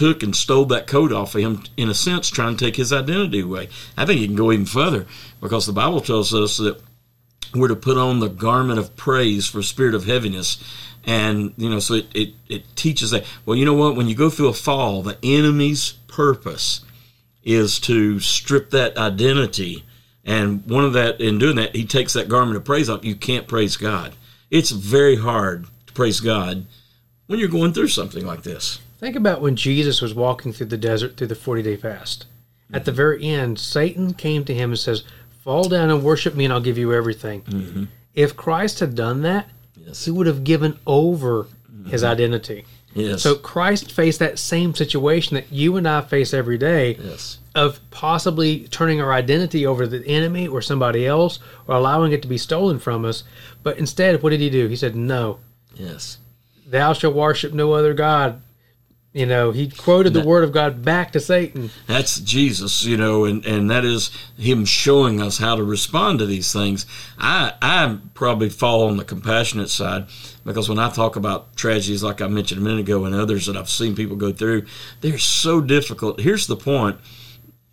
took 0.00 0.22
and 0.22 0.34
stole 0.34 0.64
that 0.64 0.86
coat 0.86 1.12
off 1.12 1.34
of 1.34 1.42
him, 1.42 1.62
in 1.76 1.90
a 1.90 1.94
sense, 1.94 2.30
trying 2.30 2.56
to 2.56 2.64
take 2.64 2.76
his 2.76 2.90
identity 2.90 3.40
away. 3.40 3.68
I 3.98 4.06
think 4.06 4.18
you 4.18 4.26
can 4.26 4.34
go 4.34 4.50
even 4.50 4.64
further 4.64 5.06
because 5.42 5.66
the 5.66 5.74
Bible 5.74 6.00
tells 6.00 6.32
us 6.32 6.56
that 6.56 6.80
we're 7.54 7.68
to 7.68 7.76
put 7.76 7.98
on 7.98 8.18
the 8.18 8.30
garment 8.30 8.78
of 8.78 8.96
praise 8.96 9.46
for 9.46 9.62
spirit 9.62 9.94
of 9.94 10.06
heaviness. 10.06 10.56
And, 11.04 11.52
you 11.58 11.68
know, 11.68 11.80
so 11.80 11.94
it, 11.94 12.06
it, 12.14 12.30
it 12.48 12.76
teaches 12.76 13.10
that. 13.10 13.26
Well, 13.44 13.58
you 13.58 13.66
know 13.66 13.74
what? 13.74 13.94
When 13.94 14.08
you 14.08 14.14
go 14.14 14.30
through 14.30 14.48
a 14.48 14.54
fall, 14.54 15.02
the 15.02 15.18
enemy's 15.22 15.92
purpose 16.08 16.80
is 17.44 17.78
to 17.80 18.20
strip 18.20 18.70
that 18.70 18.96
identity. 18.96 19.84
And 20.24 20.64
one 20.66 20.86
of 20.86 20.94
that, 20.94 21.20
in 21.20 21.38
doing 21.38 21.56
that, 21.56 21.76
he 21.76 21.84
takes 21.84 22.14
that 22.14 22.30
garment 22.30 22.56
of 22.56 22.64
praise 22.64 22.88
off. 22.88 23.04
You 23.04 23.16
can't 23.16 23.46
praise 23.46 23.76
God. 23.76 24.14
It's 24.50 24.70
very 24.70 25.16
hard 25.16 25.66
to 25.88 25.92
praise 25.92 26.20
God 26.20 26.64
when 27.26 27.38
you're 27.38 27.48
going 27.48 27.74
through 27.74 27.88
something 27.88 28.24
like 28.24 28.44
this. 28.44 28.80
Think 29.00 29.16
about 29.16 29.40
when 29.40 29.56
Jesus 29.56 30.02
was 30.02 30.14
walking 30.14 30.52
through 30.52 30.66
the 30.66 30.76
desert 30.76 31.16
through 31.16 31.28
the 31.28 31.34
40 31.34 31.62
day 31.62 31.76
fast. 31.76 32.26
At 32.72 32.84
the 32.84 32.92
very 32.92 33.24
end, 33.24 33.58
Satan 33.58 34.14
came 34.14 34.44
to 34.44 34.54
him 34.54 34.70
and 34.70 34.78
says, 34.78 35.02
Fall 35.42 35.64
down 35.64 35.90
and 35.90 36.04
worship 36.04 36.34
me, 36.36 36.44
and 36.44 36.52
I'll 36.52 36.60
give 36.60 36.78
you 36.78 36.92
everything. 36.92 37.40
Mm-hmm. 37.42 37.84
If 38.14 38.36
Christ 38.36 38.78
had 38.80 38.94
done 38.94 39.22
that, 39.22 39.48
Yes. 39.74 40.04
he 40.04 40.10
would 40.10 40.26
have 40.26 40.44
given 40.44 40.78
over 40.86 41.46
his 41.86 42.02
mm-hmm. 42.02 42.12
identity. 42.12 42.66
Yes. 42.94 43.22
So 43.22 43.34
Christ 43.36 43.90
faced 43.90 44.18
that 44.18 44.38
same 44.38 44.74
situation 44.74 45.34
that 45.36 45.50
you 45.50 45.76
and 45.76 45.88
I 45.88 46.02
face 46.02 46.34
every 46.34 46.58
day 46.58 46.96
yes. 46.96 47.38
of 47.54 47.80
possibly 47.90 48.68
turning 48.68 49.00
our 49.00 49.12
identity 49.12 49.64
over 49.64 49.84
to 49.84 49.88
the 49.88 50.06
enemy 50.06 50.46
or 50.46 50.60
somebody 50.60 51.06
else 51.06 51.38
or 51.66 51.76
allowing 51.76 52.12
it 52.12 52.20
to 52.22 52.28
be 52.28 52.36
stolen 52.36 52.78
from 52.78 53.04
us. 53.04 53.24
But 53.62 53.78
instead, 53.78 54.22
what 54.22 54.30
did 54.30 54.40
he 54.40 54.50
do? 54.50 54.68
He 54.68 54.76
said, 54.76 54.94
No, 54.94 55.38
Yes. 55.74 56.18
thou 56.66 56.92
shalt 56.92 57.14
worship 57.14 57.54
no 57.54 57.72
other 57.72 57.94
God. 57.94 58.42
You 59.12 59.26
know, 59.26 59.50
he 59.50 59.68
quoted 59.68 60.12
the 60.12 60.22
word 60.22 60.44
of 60.44 60.52
God 60.52 60.84
back 60.84 61.10
to 61.12 61.20
Satan. 61.20 61.70
That's 61.88 62.20
Jesus, 62.20 62.84
you 62.84 62.96
know, 62.96 63.24
and, 63.24 63.44
and 63.44 63.68
that 63.68 63.84
is 63.84 64.12
him 64.38 64.64
showing 64.64 65.20
us 65.20 65.38
how 65.38 65.56
to 65.56 65.64
respond 65.64 66.20
to 66.20 66.26
these 66.26 66.52
things. 66.52 66.86
I 67.18 67.54
I 67.60 67.98
probably 68.14 68.50
fall 68.50 68.86
on 68.86 68.98
the 68.98 69.04
compassionate 69.04 69.68
side 69.68 70.06
because 70.44 70.68
when 70.68 70.78
I 70.78 70.90
talk 70.90 71.16
about 71.16 71.56
tragedies 71.56 72.04
like 72.04 72.20
I 72.20 72.28
mentioned 72.28 72.60
a 72.60 72.64
minute 72.64 72.80
ago 72.82 73.04
and 73.04 73.12
others 73.12 73.46
that 73.46 73.56
I've 73.56 73.68
seen 73.68 73.96
people 73.96 74.14
go 74.14 74.32
through, 74.32 74.66
they're 75.00 75.18
so 75.18 75.60
difficult. 75.60 76.20
Here's 76.20 76.46
the 76.46 76.56
point. 76.56 77.00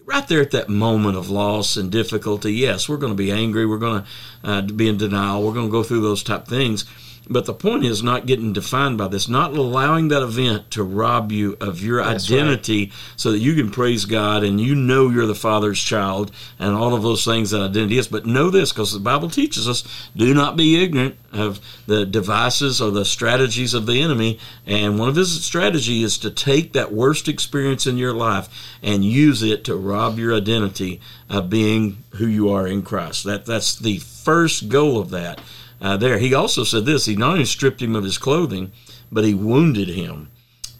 Right 0.06 0.27
there 0.27 0.41
at 0.41 0.51
that 0.51 0.70
moment 0.70 1.17
of 1.17 1.29
loss 1.29 1.77
and 1.77 1.91
difficulty, 1.91 2.53
yes, 2.53 2.89
we're 2.89 2.98
going 2.98 3.12
to 3.12 3.17
be 3.17 3.32
angry. 3.32 3.65
We're 3.67 3.77
going 3.77 4.03
to 4.03 4.08
uh, 4.44 4.62
be 4.62 4.88
in 4.88 4.98
denial. 4.98 5.44
We're 5.44 5.53
going 5.53 5.67
to 5.67 5.72
go 5.72 5.84
through 5.84 6.01
those 6.01 6.24
type 6.24 6.48
things. 6.48 6.86
But 7.29 7.46
the 7.46 7.53
point 7.53 7.86
is 7.86 8.01
not 8.01 8.25
getting 8.25 8.53
defined 8.53 8.98
by 8.98 9.07
this, 9.07 9.27
not 9.27 9.51
allowing 9.51 10.07
that 10.10 10.24
event 10.24 10.72
to 10.72 10.84
rob 10.84 11.31
you 11.31 11.57
of 11.60 11.81
your 11.81 12.03
That's 12.03 12.29
right. 12.29 12.39
identity 12.39 12.91
so 13.15 13.31
that 13.31 13.39
you 13.39 13.55
can 13.55 13.69
praise 13.69 14.05
God 14.05 14.43
and 14.43 14.62
you 14.62 14.75
know 14.75 15.10
you're 15.10 15.25
the 15.25 15.36
Father's 15.36 15.81
child 15.81 16.31
and 16.57 16.74
all 16.74 16.93
of 16.93 17.03
those 17.03 17.25
things 17.25 17.51
that 17.51 17.62
identity 17.62 17.98
is. 17.98 18.07
But 18.07 18.25
know 18.25 18.50
this 18.50 18.72
because 18.72 18.93
the 18.93 19.00
Bible 19.00 19.29
teaches 19.29 19.67
us 19.67 19.84
do 20.15 20.34
not 20.34 20.55
be 20.55 20.81
ignorant 20.81 21.17
of 21.34 21.60
the 21.86 22.05
devices 22.05 22.81
or 22.81 22.91
the 22.91 23.05
strategies 23.05 23.74
of 23.74 23.86
the 23.86 24.01
enemy. 24.01 24.39
And 24.65 24.98
one 24.98 25.10
of 25.10 25.15
his 25.15 25.43
strategy 25.43 26.03
is 26.03 26.17
to 26.19 26.31
take 26.31 26.74
that 26.74 26.93
worst 26.93 27.27
experience 27.27 27.86
in 27.86 27.98
your 27.98 28.13
life 28.13 28.48
and 28.81 29.03
use 29.03 29.43
it 29.43 29.63
to 29.65 29.75
rob 29.75 30.17
your 30.17 30.34
identity 30.36 31.01
of 31.29 31.50
being 31.50 32.03
who 32.12 32.27
you 32.27 32.50
are 32.50 32.67
in 32.67 32.81
Christ. 32.81 33.25
That 33.25 33.46
That's 33.46 33.75
the 33.75 34.00
first 34.00 34.69
goal 34.69 35.00
of 35.00 35.10
that. 35.12 35.41
Uh, 35.79 35.98
there, 35.98 36.17
he 36.17 36.34
also 36.34 36.63
said 36.63 36.86
this: 36.86 37.05
he 37.05 37.15
not 37.15 37.34
only 37.34 37.46
stripped 37.46 37.81
him 37.81 37.96
of 37.96 38.03
his 38.03 38.17
clothing, 38.17 38.72
but 39.12 39.24
he 39.24 39.34
wounded 39.34 39.89
him. 39.89 40.29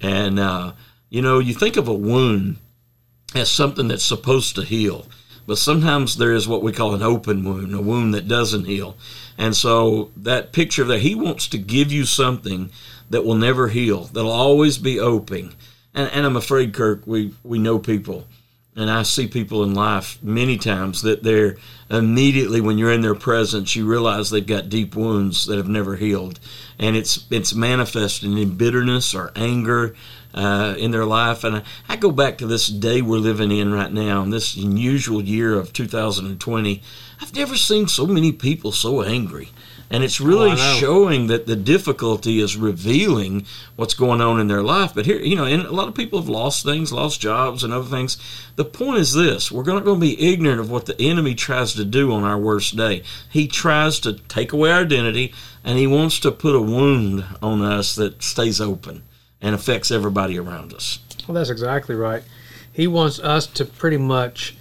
And 0.02 0.40
uh, 0.40 0.74
you 1.10 1.22
know, 1.22 1.40
you 1.40 1.54
think 1.54 1.78
of 1.78 1.88
a 1.88 1.94
wound 1.94 2.58
as 3.36 3.52
something 3.52 3.88
that's 3.88 4.06
supposed 4.06 4.56
to 4.56 4.64
heal, 4.64 5.06
but 5.46 5.58
sometimes 5.58 6.18
there 6.18 6.34
is 6.34 6.48
what 6.48 6.64
we 6.64 6.72
call 6.72 6.94
an 6.94 7.04
open 7.04 7.44
wound, 7.44 7.74
a 7.74 7.82
wound 7.82 8.14
that 8.14 8.28
doesn't 8.28 8.66
heal. 8.66 8.98
And 9.38 9.56
so 9.56 10.12
that 10.18 10.54
picture 10.54 10.84
that 10.86 11.02
he 11.02 11.14
wants 11.16 11.48
to 11.50 11.58
give 11.58 11.92
you 11.92 12.06
something 12.06 12.72
that 13.10 13.24
will 13.24 13.36
never 13.36 13.68
heal, 13.70 14.06
that'll 14.06 14.32
always 14.32 14.78
be 14.78 15.00
open. 15.00 15.54
And, 15.94 16.10
and 16.12 16.26
I'm 16.26 16.36
afraid, 16.36 16.74
Kirk, 16.74 17.06
we 17.06 17.34
we 17.44 17.60
know 17.60 17.80
people 17.80 18.28
and 18.78 18.92
I 18.92 19.02
see 19.02 19.28
people 19.28 19.64
in 19.64 19.74
life 19.74 20.22
many 20.22 20.58
times 20.58 21.02
that 21.02 21.24
they're 21.24 21.58
immediately 21.90 22.62
when 22.62 22.78
you're 22.78 22.92
in 22.92 23.02
their 23.02 23.16
presence, 23.16 23.76
you 23.76 23.88
realize 23.88 24.30
they've 24.30 24.46
got 24.46 24.70
deep 24.70 24.96
wounds 24.96 25.48
that 25.48 25.58
have 25.58 25.68
never 25.68 25.96
healed, 25.96 26.40
and 26.78 26.96
it's 26.96 27.26
it's 27.32 27.56
manifesting 27.56 28.38
in 28.38 28.56
bitterness 28.56 29.16
or 29.16 29.32
anger 29.36 29.96
uh, 30.34 30.76
in 30.78 30.92
their 30.92 31.06
life. 31.06 31.44
And 31.44 31.58
I, 31.58 31.64
I 31.90 31.96
go 31.96 32.12
back 32.12 32.38
to 32.38 32.48
this 32.48 32.68
day 32.68 33.02
we're 33.02 33.18
living 33.18 33.52
in 33.52 33.74
right 33.74 33.92
now, 33.92 34.22
in 34.22 34.30
this 34.30 34.56
unusual 34.56 35.24
year 35.24 35.56
of 35.56 35.74
2020. 35.74 36.82
I've 37.20 37.36
never 37.36 37.56
seen 37.56 37.88
so 37.88 38.06
many 38.06 38.32
people 38.32 38.72
so 38.72 39.02
angry. 39.02 39.50
And 39.90 40.04
it's 40.04 40.20
really 40.20 40.52
Oh, 40.52 40.78
showing 40.80 41.28
that 41.28 41.48
the 41.48 41.56
difficulty 41.56 42.40
is 42.42 42.58
revealing 42.58 43.46
what's 43.78 43.94
going 43.94 44.20
on 44.20 44.40
in 44.40 44.48
their 44.48 44.62
life. 44.62 44.94
But 44.94 45.06
here, 45.06 45.18
you 45.20 45.36
know, 45.36 45.46
and 45.46 45.62
a 45.62 45.72
lot 45.72 45.88
of 45.88 45.96
people 45.96 46.20
have 46.20 46.28
lost 46.28 46.66
things, 46.66 46.92
lost 46.92 47.22
jobs, 47.22 47.64
and 47.64 47.72
other 47.72 47.88
things. 47.88 48.18
The 48.58 48.66
point 48.66 49.00
is 49.00 49.14
this: 49.14 49.50
we're 49.50 49.64
not 49.64 49.86
going 49.86 50.00
to 50.00 50.06
be 50.06 50.34
ignorant 50.34 50.60
of 50.60 50.70
what 50.70 50.88
the 50.88 51.02
enemy 51.02 51.36
tries 51.36 51.74
to 51.76 51.86
do 51.86 52.12
on 52.12 52.24
our 52.24 52.38
worst 52.38 52.76
day. 52.76 53.04
He 53.30 53.48
tries 53.48 54.00
to 54.02 54.14
take 54.14 54.52
away 54.52 54.72
our 54.72 54.82
identity, 54.82 55.34
and 55.64 55.78
he 55.80 55.88
wants 55.88 56.20
to 56.20 56.32
put 56.32 56.56
a 56.56 56.62
wound 56.62 57.24
on 57.42 57.62
us 57.62 57.96
that 57.96 58.22
stays 58.22 58.60
open 58.60 59.04
and 59.42 59.56
affects 59.56 59.90
everybody 59.90 60.38
around 60.38 60.74
us. 60.74 61.00
Well, 61.28 61.36
that's 61.36 61.50
exactly 61.50 61.96
right. 61.96 62.24
He 62.74 62.88
wants 62.88 63.20
us 63.20 63.48
to 63.48 63.66
pretty 63.66 63.98
much, 63.98 64.56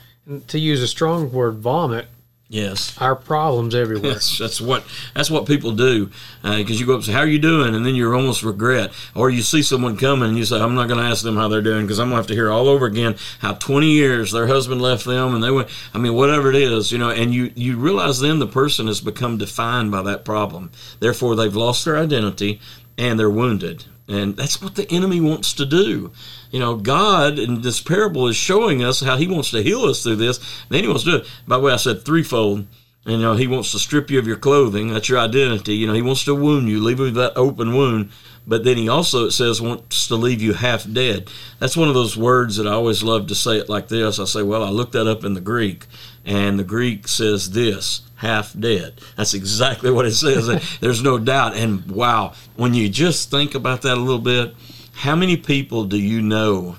to 0.49 0.59
use 0.59 0.83
a 0.83 0.89
strong 0.89 1.33
word, 1.33 1.57
vomit 1.57 2.07
Yes. 2.49 2.97
our 3.01 3.17
problems 3.17 3.75
everywhere. 3.75 4.13
That's, 4.13 4.39
that's 4.39 4.61
what 4.61 4.85
that's 5.15 5.31
what 5.31 5.47
people 5.47 5.73
do 5.73 6.11
uh, 6.45 6.59
because 6.59 6.79
you 6.79 6.87
go 6.87 6.93
up 6.93 6.99
and 6.99 7.07
say 7.07 7.13
how 7.13 7.21
are 7.21 7.27
you 7.27 7.41
doing 7.41 7.75
and 7.75 7.85
then 7.85 7.97
you 7.97 8.13
almost 8.13 8.45
regret 8.45 8.93
or 9.17 9.31
you 9.31 9.43
see 9.43 9.63
someone 9.63 9.97
coming 9.97 10.29
and 10.29 10.39
you 10.39 10.45
say 10.45 10.61
I'm 10.61 10.77
not 10.77 10.87
going 10.87 11.01
to 11.01 11.07
ask 11.07 11.25
them 11.25 11.37
how 11.37 11.49
they're 11.49 11.61
doing 11.61 11.83
because 11.87 11.99
I'm 11.99 12.07
going 12.07 12.17
to 12.17 12.23
have 12.23 12.27
to 12.29 12.35
hear 12.35 12.51
all 12.51 12.69
over 12.69 12.87
again 12.87 13.17
how 13.41 13.55
20 13.55 13.91
years 13.91 14.31
their 14.31 14.47
husband 14.47 14.81
left 14.81 15.05
them 15.05 15.35
and 15.35 15.43
they 15.43 15.51
went 15.51 15.69
I 15.93 15.99
mean 15.99 16.15
whatever 16.15 16.49
it 16.49 16.57
is 16.57 16.93
you 16.93 16.99
know 16.99 17.11
and 17.11 17.35
you 17.35 17.51
you 17.57 17.79
realize 17.79 18.21
then 18.21 18.39
the 18.39 18.47
person 18.47 18.87
has 18.87 19.01
become 19.01 19.39
defined 19.39 19.91
by 19.91 20.03
that 20.03 20.25
problem 20.25 20.71
therefore 21.01 21.35
they've 21.35 21.57
lost 21.57 21.85
their 21.85 21.97
identity 21.97 22.61
and 22.99 23.19
they're 23.19 23.31
wounded. 23.31 23.85
And 24.09 24.37
that's 24.37 24.63
what 24.63 24.77
the 24.77 24.91
enemy 24.91 25.21
wants 25.21 25.53
to 25.55 25.67
do. 25.67 26.13
You 26.51 26.61
know, 26.61 26.77
God 26.77 27.39
in 27.39 27.63
this 27.63 27.81
parable 27.81 28.29
is 28.29 28.37
showing 28.37 28.85
us 28.85 29.01
how 29.01 29.17
He 29.17 29.27
wants 29.27 29.51
to 29.51 29.63
heal 29.63 29.83
us 29.83 30.03
through 30.03 30.17
this. 30.17 30.39
Then 30.69 30.85
He 30.85 30.89
wants 30.89 31.05
to 31.05 31.11
do 31.11 31.17
it. 31.19 31.27
By 31.47 31.57
the 31.57 31.63
way, 31.63 31.73
I 31.73 31.77
said 31.77 32.05
threefold. 32.05 32.67
And, 33.07 33.15
you 33.15 33.23
know, 33.23 33.35
He 33.35 33.47
wants 33.47 33.73
to 33.73 33.79
strip 33.79 34.11
you 34.11 34.19
of 34.19 34.27
your 34.27 34.37
clothing. 34.37 34.89
That's 34.93 35.09
your 35.09 35.21
identity. 35.21 35.75
You 35.75 35.87
know, 35.87 35.95
He 35.95 36.03
wants 36.03 36.25
to 36.25 36.35
wound 36.35 36.69
you, 36.69 36.81
leave 36.81 36.99
you 36.99 37.07
with 37.07 37.15
that 37.15 37.37
open 37.37 37.75
wound. 37.75 38.11
But 38.47 38.65
then 38.65 38.77
He 38.77 38.89
also, 38.89 39.27
it 39.27 39.31
says, 39.31 39.63
wants 39.63 40.09
to 40.09 40.17
leave 40.17 40.43
you 40.43 40.53
half 40.53 40.93
dead. 40.93 41.31
That's 41.59 41.77
one 41.77 41.89
of 41.89 41.95
those 41.95 42.17
words 42.17 42.57
that 42.57 42.67
I 42.67 42.73
always 42.73 43.03
love 43.03 43.29
to 43.29 43.35
say 43.35 43.57
it 43.57 43.69
like 43.69 43.89
this. 43.89 44.19
I 44.19 44.25
say, 44.25 44.43
well, 44.43 44.63
I 44.63 44.71
looked 44.71 44.93
that 44.93 45.07
up 45.07 45.25
in 45.25 45.35
the 45.35 45.41
Greek, 45.41 45.87
and 46.25 46.59
the 46.59 46.65
Greek 46.65 47.09
says 47.09 47.53
this 47.53 48.03
half 48.17 48.59
dead. 48.59 49.01
That's 49.17 49.35
exactly 49.35 49.91
what 49.91 50.07
it 50.07 50.15
says. 50.15 50.79
There's 50.81 51.03
no 51.03 51.19
doubt. 51.19 51.55
And 51.55 51.91
wow, 51.91 52.35
when 52.57 52.75
you 52.75 52.89
just 52.89 53.31
think 53.31 53.55
about 53.55 53.83
that 53.83 53.97
a 53.97 54.01
little 54.01 54.19
bit, 54.19 54.55
how 54.93 55.15
many 55.15 55.37
people 55.37 55.85
do 55.85 55.99
you 55.99 56.23
know? 56.23 56.77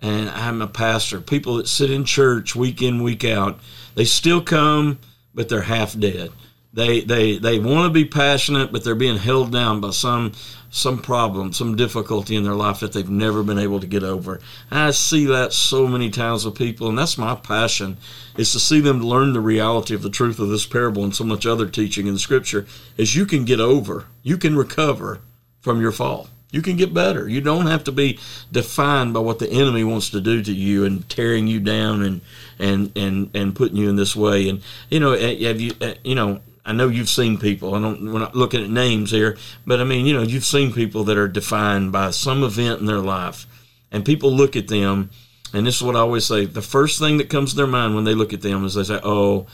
And 0.00 0.28
I'm 0.30 0.60
a 0.60 0.66
pastor, 0.66 1.20
people 1.20 1.56
that 1.56 1.68
sit 1.68 1.90
in 1.90 2.04
church 2.04 2.56
week 2.56 2.82
in, 2.82 3.04
week 3.04 3.24
out, 3.24 3.60
they 3.94 4.04
still 4.04 4.42
come, 4.42 4.98
but 5.34 5.48
they're 5.48 5.62
half 5.62 5.98
dead. 5.98 6.30
They 6.74 7.02
they 7.02 7.36
they 7.36 7.58
want 7.58 7.86
to 7.86 7.92
be 7.92 8.06
passionate, 8.06 8.72
but 8.72 8.82
they're 8.82 8.94
being 8.94 9.18
held 9.18 9.52
down 9.52 9.80
by 9.80 9.90
some 9.90 10.32
some 10.70 11.02
problem, 11.02 11.52
some 11.52 11.76
difficulty 11.76 12.34
in 12.34 12.44
their 12.44 12.54
life 12.54 12.80
that 12.80 12.94
they've 12.94 13.10
never 13.10 13.42
been 13.42 13.58
able 13.58 13.78
to 13.78 13.86
get 13.86 14.02
over. 14.02 14.40
I 14.70 14.92
see 14.92 15.26
that 15.26 15.52
so 15.52 15.86
many 15.86 16.08
times 16.08 16.46
with 16.46 16.54
people, 16.54 16.88
and 16.88 16.96
that's 16.96 17.18
my 17.18 17.34
passion 17.34 17.98
is 18.38 18.52
to 18.52 18.58
see 18.58 18.80
them 18.80 19.02
learn 19.02 19.34
the 19.34 19.40
reality 19.40 19.94
of 19.94 20.00
the 20.00 20.08
truth 20.08 20.38
of 20.38 20.48
this 20.48 20.64
parable 20.64 21.04
and 21.04 21.14
so 21.14 21.24
much 21.24 21.44
other 21.44 21.68
teaching 21.68 22.06
in 22.06 22.16
scripture 22.16 22.66
is 22.96 23.14
you 23.14 23.26
can 23.26 23.44
get 23.44 23.60
over, 23.60 24.06
you 24.22 24.38
can 24.38 24.56
recover 24.56 25.20
from 25.60 25.78
your 25.78 25.92
fall. 25.92 26.28
You 26.50 26.60
can 26.60 26.76
get 26.76 26.92
better. 26.92 27.28
You 27.28 27.40
don't 27.40 27.66
have 27.66 27.84
to 27.84 27.92
be 27.92 28.18
defined 28.50 29.14
by 29.14 29.20
what 29.20 29.38
the 29.38 29.50
enemy 29.50 29.84
wants 29.84 30.10
to 30.10 30.20
do 30.20 30.42
to 30.42 30.52
you 30.52 30.84
and 30.84 31.08
tearing 31.08 31.46
you 31.46 31.60
down 31.60 32.02
and 32.02 32.20
and 32.58 32.92
and 32.96 33.30
and 33.34 33.54
putting 33.54 33.76
you 33.76 33.88
in 33.88 33.96
this 33.96 34.16
way. 34.16 34.48
And 34.48 34.62
you 34.90 35.00
know, 35.00 35.12
eh, 35.12 35.46
have 35.46 35.60
you 35.60 35.72
eh, 35.80 35.94
you 36.04 36.14
know, 36.14 36.40
I 36.64 36.72
know 36.72 36.88
you've 36.88 37.08
seen 37.08 37.38
people. 37.38 37.74
I 37.74 37.80
don't. 37.80 38.12
We're 38.12 38.20
not 38.20 38.36
looking 38.36 38.62
at 38.62 38.70
names 38.70 39.10
here, 39.10 39.36
but 39.66 39.80
I 39.80 39.84
mean, 39.84 40.06
you 40.06 40.14
know, 40.14 40.22
you've 40.22 40.44
seen 40.44 40.72
people 40.72 41.04
that 41.04 41.16
are 41.16 41.28
defined 41.28 41.90
by 41.90 42.10
some 42.10 42.44
event 42.44 42.80
in 42.80 42.86
their 42.86 42.98
life, 42.98 43.46
and 43.90 44.04
people 44.04 44.32
look 44.32 44.54
at 44.54 44.68
them, 44.68 45.10
and 45.52 45.66
this 45.66 45.76
is 45.76 45.82
what 45.82 45.96
I 45.96 46.00
always 46.00 46.24
say: 46.24 46.44
the 46.44 46.62
first 46.62 47.00
thing 47.00 47.16
that 47.16 47.28
comes 47.28 47.50
to 47.50 47.56
their 47.56 47.66
mind 47.66 47.94
when 47.94 48.04
they 48.04 48.14
look 48.14 48.32
at 48.32 48.42
them 48.42 48.64
is 48.64 48.74
they 48.74 48.84
say, 48.84 49.00
"Oh, 49.02 49.46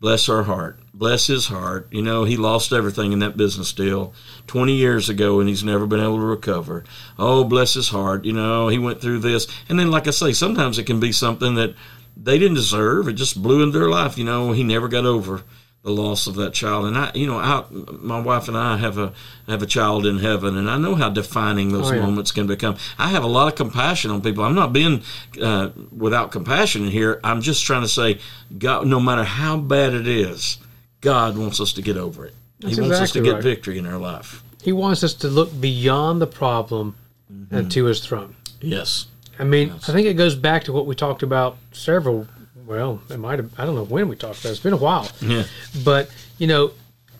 bless 0.00 0.26
her 0.26 0.42
heart, 0.42 0.80
bless 0.92 1.28
his 1.28 1.46
heart." 1.46 1.86
You 1.92 2.02
know, 2.02 2.24
he 2.24 2.36
lost 2.36 2.72
everything 2.72 3.12
in 3.12 3.20
that 3.20 3.36
business 3.36 3.72
deal 3.72 4.12
twenty 4.48 4.74
years 4.74 5.08
ago, 5.08 5.38
and 5.38 5.48
he's 5.48 5.62
never 5.62 5.86
been 5.86 6.00
able 6.00 6.18
to 6.18 6.26
recover. 6.26 6.82
Oh, 7.16 7.44
bless 7.44 7.74
his 7.74 7.90
heart. 7.90 8.24
You 8.24 8.32
know, 8.32 8.66
he 8.66 8.78
went 8.78 9.00
through 9.00 9.20
this, 9.20 9.46
and 9.68 9.78
then, 9.78 9.92
like 9.92 10.08
I 10.08 10.10
say, 10.10 10.32
sometimes 10.32 10.80
it 10.80 10.84
can 10.84 10.98
be 10.98 11.12
something 11.12 11.54
that 11.54 11.76
they 12.16 12.38
didn't 12.38 12.54
deserve. 12.54 13.08
It 13.08 13.14
just 13.14 13.42
blew 13.42 13.62
into 13.62 13.78
their 13.78 13.88
life. 13.88 14.16
You 14.16 14.24
know, 14.24 14.52
he 14.52 14.64
never 14.64 14.88
got 14.88 15.04
over 15.04 15.42
the 15.86 15.92
loss 15.92 16.26
of 16.26 16.34
that 16.34 16.52
child. 16.52 16.86
And 16.86 16.98
I, 16.98 17.12
you 17.14 17.28
know, 17.28 17.38
I, 17.38 17.64
my 17.70 18.20
wife 18.20 18.48
and 18.48 18.56
I 18.56 18.76
have 18.76 18.98
a 18.98 19.12
have 19.46 19.62
a 19.62 19.66
child 19.66 20.04
in 20.04 20.18
heaven, 20.18 20.56
and 20.56 20.68
I 20.68 20.78
know 20.78 20.96
how 20.96 21.10
defining 21.10 21.72
those 21.72 21.92
oh, 21.92 21.94
yeah. 21.94 22.02
moments 22.02 22.32
can 22.32 22.48
become. 22.48 22.76
I 22.98 23.10
have 23.10 23.22
a 23.22 23.28
lot 23.28 23.46
of 23.46 23.54
compassion 23.54 24.10
on 24.10 24.20
people. 24.20 24.42
I'm 24.42 24.56
not 24.56 24.72
being 24.72 25.02
uh, 25.40 25.70
without 25.96 26.32
compassion 26.32 26.88
here. 26.88 27.20
I'm 27.22 27.40
just 27.40 27.64
trying 27.64 27.82
to 27.82 27.88
say, 27.88 28.18
God, 28.58 28.88
no 28.88 28.98
matter 28.98 29.22
how 29.22 29.58
bad 29.58 29.94
it 29.94 30.08
is, 30.08 30.58
God 31.00 31.38
wants 31.38 31.60
us 31.60 31.72
to 31.74 31.82
get 31.82 31.96
over 31.96 32.26
it. 32.26 32.34
That's 32.58 32.74
he 32.74 32.80
wants 32.80 32.98
exactly 32.98 33.20
us 33.20 33.26
to 33.26 33.32
get 33.34 33.42
victory 33.44 33.78
in 33.78 33.86
our 33.86 33.98
life. 33.98 34.42
He 34.62 34.72
wants 34.72 35.04
us 35.04 35.14
to 35.14 35.28
look 35.28 35.60
beyond 35.60 36.20
the 36.20 36.26
problem 36.26 36.96
mm-hmm. 37.32 37.54
and 37.54 37.70
to 37.70 37.84
His 37.84 38.04
throne. 38.04 38.34
Yes. 38.60 39.06
I 39.38 39.44
mean, 39.44 39.68
yes. 39.68 39.88
I 39.88 39.92
think 39.92 40.06
it 40.06 40.14
goes 40.14 40.34
back 40.34 40.64
to 40.64 40.72
what 40.72 40.86
we 40.86 40.94
talked 40.94 41.22
about 41.22 41.58
several 41.72 42.26
well, 42.66 43.00
it 43.08 43.18
might 43.18 43.38
have, 43.38 43.58
I 43.58 43.64
don't 43.64 43.76
know 43.76 43.84
when 43.84 44.08
we 44.08 44.16
talked 44.16 44.40
about 44.40 44.48
it. 44.48 44.52
It's 44.52 44.60
been 44.60 44.72
a 44.72 44.76
while. 44.76 45.08
Yeah. 45.20 45.44
But, 45.84 46.10
you 46.36 46.48
know, 46.48 46.72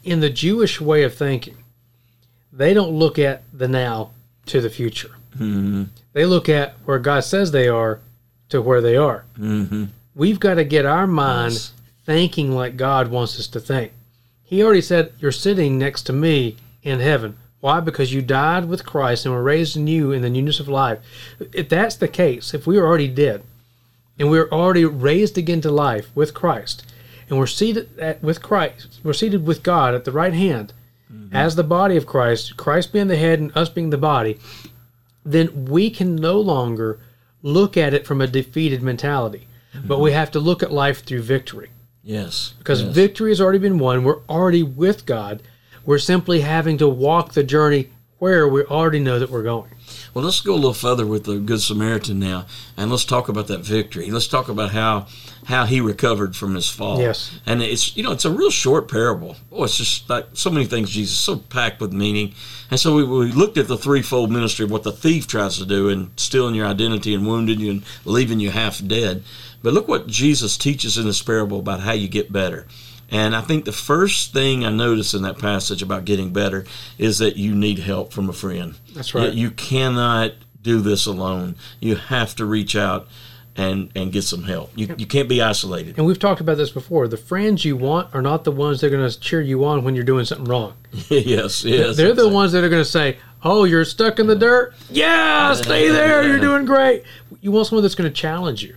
in 0.03 0.21
the 0.21 0.29
Jewish 0.29 0.81
way 0.81 1.05
of 1.05 1.15
thinking, 1.15 1.57
they 2.53 2.75
don't 2.75 2.91
look 2.91 3.19
at 3.19 3.45
the 3.53 3.69
now 3.69 4.11
to 4.47 4.61
the 4.61 4.71
future. 4.71 5.11
Mm-hmm. 5.35 5.85
They 6.13 6.27
look 6.27 6.49
at 6.49 6.75
where 6.85 6.99
God 6.99 7.21
says 7.21 7.53
they 7.53 7.69
are 7.69 8.01
to 8.49 8.61
where 8.61 8.81
they 8.81 8.97
are. 8.97 9.25
Mm-hmm. 9.39 9.85
We've 10.15 10.41
got 10.41 10.55
to 10.55 10.65
get 10.65 10.85
our 10.85 11.07
mind 11.07 11.53
yes. 11.53 11.73
thinking 12.05 12.53
like 12.53 12.77
God 12.77 13.09
wants 13.09 13.39
us 13.39 13.47
to 13.49 13.61
think. 13.61 13.93
He 14.43 14.63
already 14.63 14.81
said, 14.81 15.13
You're 15.19 15.33
sitting 15.33 15.79
next 15.79 16.05
to 16.05 16.13
me 16.13 16.57
in 16.83 17.01
heaven. 17.01 17.37
Why? 17.61 17.81
Because 17.81 18.13
you 18.13 18.23
died 18.23 18.69
with 18.69 18.87
Christ 18.87 19.25
and 19.25 19.35
were 19.35 19.43
raised 19.43 19.77
you 19.77 20.13
in 20.13 20.23
the 20.23 20.31
newness 20.31 20.61
of 20.61 20.69
life. 20.69 20.99
If 21.53 21.69
that's 21.69 21.97
the 21.97 22.09
case, 22.09 22.55
if 22.55 22.67
we 22.67 22.79
are 22.79 22.87
already 22.87 23.09
dead, 23.09 23.43
and 24.19 24.31
we're 24.31 24.49
already 24.51 24.85
raised 24.85 25.37
again 25.37 25.61
to 25.63 25.71
life 25.71 26.11
with 26.15 26.35
Christ, 26.35 26.85
and 27.29 27.39
we're 27.39 27.47
seated 27.47 27.99
at, 27.99 28.23
with 28.23 28.43
Christ, 28.43 29.01
we're 29.03 29.13
seated 29.13 29.47
with 29.47 29.63
God 29.63 29.95
at 29.95 30.05
the 30.05 30.13
right 30.13 30.33
hand, 30.33 30.73
mm-hmm. 31.13 31.35
as 31.35 31.57
the 31.57 31.65
body 31.65 31.97
of 31.97 32.07
Christ, 32.07 32.57
Christ 32.57 32.93
being 32.93 33.09
the 33.09 33.17
head 33.17 33.41
and 33.41 33.57
us 33.57 33.69
being 33.69 33.91
the 33.91 33.99
body, 33.99 34.39
then 35.25 35.67
we 35.67 35.91
can 35.91 36.15
no 36.15 36.41
longer 36.41 37.01
look 37.43 37.77
at 37.77 37.95
it 37.95 38.07
from 38.07 38.21
a 38.21 38.27
defeated 38.27 38.83
mentality, 38.83 39.49
mm-hmm. 39.75 39.89
but 39.89 39.99
we 39.99 40.13
have 40.13 40.31
to 40.33 40.41
look 40.41 40.63
at 40.63 40.73
life 40.73 41.05
through 41.05 41.23
victory. 41.23 41.71
Yes, 42.03 42.55
because 42.59 42.83
yes. 42.83 42.95
victory 42.95 43.33
has 43.33 43.41
already 43.41 43.59
been 43.59 43.79
won. 43.79 44.05
We're 44.05 44.23
already 44.29 44.63
with 44.63 45.07
God. 45.07 45.43
We're 45.87 45.99
simply 45.99 46.41
having 46.41 46.79
to 46.79 46.89
walk 46.89 47.33
the 47.33 47.45
journey 47.45 47.91
where 48.19 48.49
we 48.49 48.63
already 48.65 48.99
know 48.99 49.19
that 49.19 49.31
we're 49.31 49.43
going. 49.43 49.71
Well, 50.13 50.25
let's 50.25 50.41
go 50.41 50.55
a 50.55 50.57
little 50.57 50.73
further 50.73 51.07
with 51.07 51.25
the 51.25 51.39
Good 51.39 51.61
Samaritan 51.61 52.19
now, 52.19 52.47
and 52.77 52.91
let's 52.91 53.05
talk 53.05 53.29
about 53.29 53.47
that 53.49 53.61
victory. 53.61 54.11
Let's 54.11 54.27
talk 54.27 54.49
about 54.49 54.73
how 54.73 55.07
how 55.45 55.65
he 55.65 55.81
recovered 55.81 56.35
from 56.35 56.55
his 56.55 56.69
fall. 56.69 56.99
Yes, 56.99 57.39
and 57.47 57.63
it's 57.63 57.97
you 57.97 58.03
know 58.03 58.13
it's 58.13 58.25
a 58.25 58.31
real 58.31 58.51
short 58.51 58.91
parable. 58.91 59.37
Oh, 59.53 59.65
it's 59.65 59.77
just 59.77 60.09
like 60.09 60.27
so 60.33 60.51
many 60.51 60.65
things. 60.65 60.91
Jesus 60.91 61.17
so 61.19 61.37
packed 61.37 61.81
with 61.81 61.93
meaning, 61.93 62.35
and 62.71 62.81
so 62.81 62.97
we, 62.97 63.05
we 63.05 63.33
looked 63.33 63.59
at 63.59 63.69
the 63.69 63.79
threefold 63.79 64.33
ministry 64.33 64.65
of 64.65 64.71
what 64.71 64.83
the 64.83 64.93
thief 64.93 65.27
tries 65.27 65.59
to 65.59 65.67
do 65.67 65.91
and 65.91 66.11
stealing 66.17 66.55
your 66.55 66.67
identity 66.67 67.15
and 67.15 67.27
wounding 67.27 67.61
you 67.61 67.71
and 67.71 67.85
leaving 68.05 68.41
you 68.41 68.51
half 68.51 68.85
dead. 68.85 69.23
But 69.63 69.75
look 69.75 69.87
what 69.87 70.07
Jesus 70.07 70.57
teaches 70.57 70.97
in 70.97 71.07
this 71.07 71.23
parable 71.23 71.59
about 71.59 71.81
how 71.81 71.93
you 71.93 72.09
get 72.09 72.33
better. 72.33 72.67
And 73.11 73.37
I 73.37 73.41
think 73.41 73.65
the 73.65 73.73
first 73.73 74.33
thing 74.33 74.65
I 74.65 74.71
notice 74.71 75.15
in 75.15 75.23
that 75.23 75.39
passage 75.39 75.83
about 75.83 76.05
getting 76.05 76.33
better 76.33 76.65
is 76.99 77.19
that 77.19 77.37
you 77.37 77.55
need 77.55 77.79
help 77.79 78.13
from 78.13 78.29
a 78.29 78.33
friend. 78.33 78.75
That's 78.95 79.15
right. 79.15 79.33
You 79.33 79.51
cannot 79.51 80.33
do 80.63 80.81
this 80.81 81.07
alone. 81.07 81.55
You 81.81 81.97
have 81.97 82.35
to 82.37 82.45
reach 82.45 82.75
out 82.75 83.07
and 83.57 83.91
and 83.95 84.13
get 84.13 84.23
some 84.23 84.43
help. 84.43 84.71
You, 84.75 84.95
you 84.99 85.07
can't 85.07 85.29
be 85.29 85.41
isolated. 85.41 85.97
And 85.97 86.07
we've 86.07 86.19
talked 86.19 86.41
about 86.41 86.57
this 86.57 86.71
before. 86.71 87.09
The 87.09 87.17
friends 87.17 87.65
you 87.65 87.77
want 87.77 88.15
are 88.15 88.23
not 88.23 88.45
the 88.45 88.53
ones 88.53 88.81
that 88.81 88.89
are 88.89 88.97
going 88.97 89.09
to 89.09 89.21
cheer 89.21 89.41
you 89.41 89.65
on 89.65 89.85
when 89.85 89.95
you're 89.95 90.05
doing 90.05 90.25
something 90.25 90.47
wrong. 90.47 90.75
yes, 91.09 91.65
yes. 91.65 91.97
They're 91.97 92.13
the 92.13 92.29
ones 92.29 92.53
that 92.53 92.65
are 92.65 92.69
going 92.69 92.83
to 92.83 92.91
say, 92.91 93.19
"Oh, 93.43 93.65
you're 93.65 93.85
stuck 93.85 94.19
in 94.19 94.27
the 94.27 94.37
dirt. 94.37 94.75
Yeah, 94.91 95.55
stay 95.55 95.89
there. 95.91 96.27
You're 96.27 96.41
doing 96.41 96.65
great." 96.65 97.05
You 97.41 97.53
want 97.53 97.67
someone 97.69 97.83
that's 97.83 97.95
going 97.95 98.11
to 98.11 98.15
challenge 98.15 98.63
you. 98.63 98.77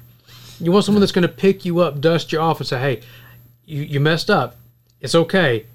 You 0.61 0.71
want 0.71 0.85
someone 0.85 0.99
that's 0.99 1.13
going 1.13 1.23
to 1.27 1.33
pick 1.33 1.65
you 1.65 1.79
up, 1.79 1.99
dust 1.99 2.31
you 2.31 2.39
off, 2.39 2.59
and 2.59 2.67
say, 2.67 2.79
"Hey, 2.79 3.01
you, 3.69 3.83
you 3.83 3.99
messed 3.99 4.29
up. 4.29 4.55
It's 4.99 5.15
okay. 5.15 5.65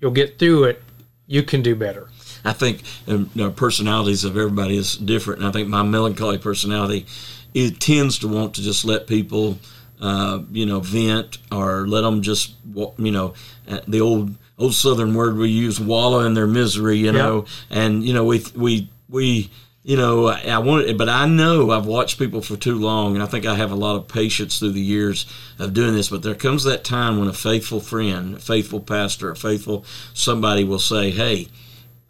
You'll 0.00 0.12
get 0.12 0.38
through 0.38 0.64
it. 0.64 0.82
You 1.26 1.42
can 1.42 1.62
do 1.62 1.74
better. 1.74 2.08
I 2.44 2.52
think 2.52 2.82
um, 3.08 3.30
the 3.34 3.50
personalities 3.50 4.24
of 4.24 4.36
everybody 4.36 4.76
is 4.76 4.96
different. 4.96 5.40
And 5.40 5.48
I 5.48 5.52
think 5.52 5.68
my 5.68 5.82
melancholy 5.82 6.38
personality 6.38 7.06
it 7.54 7.80
tends 7.80 8.18
to 8.20 8.28
want 8.28 8.54
to 8.54 8.62
just 8.62 8.84
let 8.84 9.06
people, 9.06 9.58
uh, 10.00 10.40
you 10.52 10.66
know, 10.66 10.80
vent 10.80 11.38
or 11.50 11.88
let 11.88 12.02
them 12.02 12.22
just, 12.22 12.54
you 12.98 13.10
know, 13.10 13.34
uh, 13.66 13.80
the 13.88 14.00
old 14.00 14.34
old 14.58 14.74
Southern 14.74 15.14
word 15.14 15.36
we 15.36 15.48
use, 15.48 15.80
wallow 15.80 16.20
in 16.20 16.34
their 16.34 16.46
misery, 16.46 16.98
you 16.98 17.12
know. 17.12 17.46
And 17.70 18.04
you 18.04 18.12
know, 18.12 18.24
we 18.24 18.44
we 18.54 18.90
we 19.08 19.50
you 19.88 19.96
know, 19.96 20.26
I, 20.26 20.42
I 20.42 20.58
want 20.58 20.86
it, 20.86 20.98
but 20.98 21.08
I 21.08 21.24
know 21.24 21.70
I've 21.70 21.86
watched 21.86 22.18
people 22.18 22.42
for 22.42 22.58
too 22.58 22.78
long, 22.78 23.14
and 23.14 23.22
I 23.22 23.26
think 23.26 23.46
I 23.46 23.54
have 23.54 23.70
a 23.70 23.74
lot 23.74 23.96
of 23.96 24.06
patience 24.06 24.58
through 24.58 24.72
the 24.72 24.82
years 24.82 25.24
of 25.58 25.72
doing 25.72 25.94
this. 25.94 26.10
But 26.10 26.22
there 26.22 26.34
comes 26.34 26.64
that 26.64 26.84
time 26.84 27.18
when 27.18 27.26
a 27.26 27.32
faithful 27.32 27.80
friend, 27.80 28.34
a 28.34 28.38
faithful 28.38 28.80
pastor, 28.80 29.30
a 29.30 29.36
faithful 29.36 29.86
somebody 30.12 30.62
will 30.62 30.78
say, 30.78 31.10
"Hey," 31.10 31.48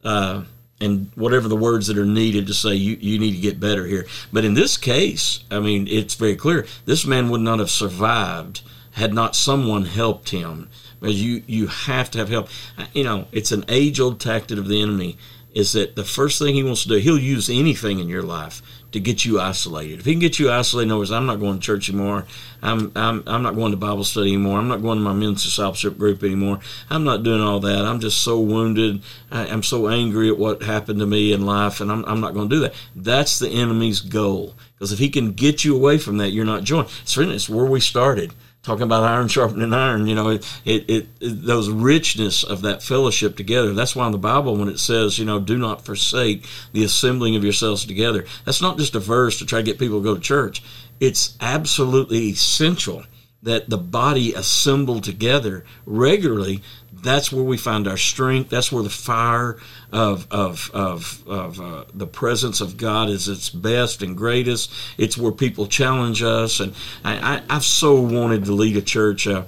uh, 0.03 0.43
and 0.81 1.13
whatever 1.15 1.47
the 1.47 1.55
words 1.55 1.87
that 1.87 1.97
are 1.97 2.05
needed 2.05 2.49
to 2.49 2.55
say, 2.55 2.75
you, 2.75 2.97
you 3.01 3.17
need 3.17 3.37
to 3.37 3.41
get 3.41 3.61
better 3.61 3.87
here. 3.87 4.07
But 4.33 4.45
in 4.45 4.55
this 4.55 4.77
case, 4.77 5.45
I 5.49 5.61
mean, 5.61 5.87
it's 5.87 6.17
very 6.17 6.35
clear 6.35 6.67
this 6.85 7.07
man 7.07 7.31
would 7.31 7.43
not 7.43 7.61
have 7.61 7.71
survived 7.71 8.63
had 8.91 9.15
not 9.15 9.37
someone 9.37 9.85
helped 9.85 10.31
him. 10.31 10.69
You 11.01 11.45
you 11.47 11.69
have 11.69 12.11
to 12.11 12.19
have 12.19 12.29
help. 12.29 12.49
You 12.93 13.05
know, 13.05 13.29
it's 13.31 13.53
an 13.53 13.65
age 13.69 14.01
old 14.01 14.19
tactic 14.19 14.59
of 14.59 14.67
the 14.67 14.83
enemy 14.83 15.17
is 15.59 15.73
that 15.73 15.97
the 15.97 16.05
first 16.05 16.39
thing 16.39 16.55
he 16.55 16.63
wants 16.63 16.85
to 16.85 16.89
do, 16.89 16.99
he'll 16.99 17.19
use 17.19 17.51
anything 17.51 17.99
in 17.99 18.09
your 18.09 18.23
life 18.23 18.63
to 18.93 19.01
get 19.01 19.25
you 19.25 19.41
isolated. 19.41 19.99
If 19.99 20.05
he 20.05 20.13
can 20.13 20.21
get 20.21 20.39
you 20.39 20.53
isolated, 20.53 20.87
in 20.87 20.93
other 20.93 21.01
words, 21.01 21.11
I'm 21.11 21.27
not 21.27 21.41
going 21.41 21.59
to 21.59 21.67
church 21.67 21.89
anymore. 21.89 22.27
I'm, 22.63 22.93
I'm, 22.95 23.25
I'm 23.27 23.43
not 23.43 23.57
going 23.57 23.73
to 23.73 23.77
Bible 23.77 24.05
study 24.05 24.29
anymore. 24.35 24.61
I'm 24.61 24.69
not 24.69 24.83
going 24.83 24.99
to 24.99 25.03
my 25.03 25.13
men's 25.13 25.43
discipleship 25.43 25.99
group 25.99 26.23
anymore. 26.23 26.61
I'm 26.89 27.03
not 27.03 27.25
doing 27.25 27.41
all 27.41 27.59
that. 27.59 27.85
I'm 27.85 27.99
just 27.99 28.23
so 28.23 28.39
wounded. 28.39 29.03
I, 29.33 29.47
am 29.47 29.65
so 29.65 29.89
angry 29.89 30.29
at 30.29 30.39
what 30.39 30.63
happened 30.63 31.01
to 31.01 31.07
me 31.07 31.33
in 31.33 31.45
life, 31.45 31.81
and 31.81 31.91
I'm, 31.91 32.05
I'm 32.05 32.21
not 32.21 32.35
going 32.35 32.49
to 32.49 32.55
do 32.55 32.61
that. 32.61 32.75
That's 32.95 33.41
the 33.41 33.49
enemy's 33.49 34.01
goal. 34.01 34.55
Because 34.75 34.93
if 34.93 35.01
he 35.01 35.09
can 35.09 35.33
get 35.33 35.65
you 35.65 35.75
away 35.75 35.99
from 35.99 36.19
that, 36.19 36.31
you're 36.31 36.45
not 36.45 36.63
joined. 36.63 36.89
It's 37.03 37.49
where 37.49 37.67
we 37.67 37.81
started 37.81 38.33
talking 38.69 38.85
about 38.85 39.03
iron 39.03 39.29
sharpening 39.29 39.73
iron. 39.73 40.07
You 40.07 40.15
know, 40.15 40.29
it, 40.29 40.61
it, 40.65 40.85
it, 40.89 41.07
those 41.21 41.71
richness 41.71 42.45
of 42.45 42.63
that 42.63 42.83
fellowship 42.83 43.37
together. 43.37 43.73
That's 43.73 43.97
why 43.97 44.07
in 44.07 44.13
the 44.13 44.19
Bible, 44.19 44.57
when 44.57 44.69
it 44.69 44.79
says, 44.79 45.19
you 45.19 45.25
know, 45.25 45.41
do 45.41 45.57
not 45.57 45.85
forsake 45.85 46.47
the 46.73 46.85
assembling 46.85 47.35
of 47.35 47.43
yourselves 47.43 47.85
together, 47.85 48.27
that's 48.45 48.63
not 48.63 48.79
just 48.79 48.95
a 48.95 49.01
verse 49.01 49.39
to 49.39 49.47
try 49.47 49.61
to 49.61 49.65
get 49.65 49.79
people 49.79 49.99
to 49.99 50.05
go 50.05 50.15
to 50.15 50.21
church. 50.21 50.63
It's 51.01 51.37
absolutely 51.41 52.29
essential 52.29 53.05
that 53.43 53.71
the 53.71 53.79
body 53.79 54.35
assemble 54.35 55.01
together 55.01 55.65
regularly 55.87 56.61
that's 57.03 57.33
where 57.33 57.45
we 57.45 57.57
find 57.57 57.87
our 57.87 57.97
strength. 57.97 58.51
That's 58.51 58.73
where 58.73 58.83
the 58.83 58.91
fire 58.91 59.59
of 59.93 60.27
of 60.31 60.71
of, 60.75 61.23
of 61.27 61.61
uh, 61.61 61.85
the 61.95 62.07
presence 62.07 62.61
of 62.61 62.77
God 62.77 63.09
is 63.09 63.29
its 63.29 63.49
best 63.49 64.03
and 64.03 64.17
greatest. 64.17 64.73
It's 64.97 65.17
where 65.17 65.33
people 65.33 65.67
challenge 65.67 66.23
us, 66.23 66.61
and 66.61 66.75
I, 67.05 67.43
I, 67.49 67.55
have 67.55 67.65
so 67.65 68.01
wanted 68.01 68.45
to 68.47 68.53
lead 68.53 68.77
a 68.77 68.83
church. 68.83 69.27
Uh, 69.27 69.45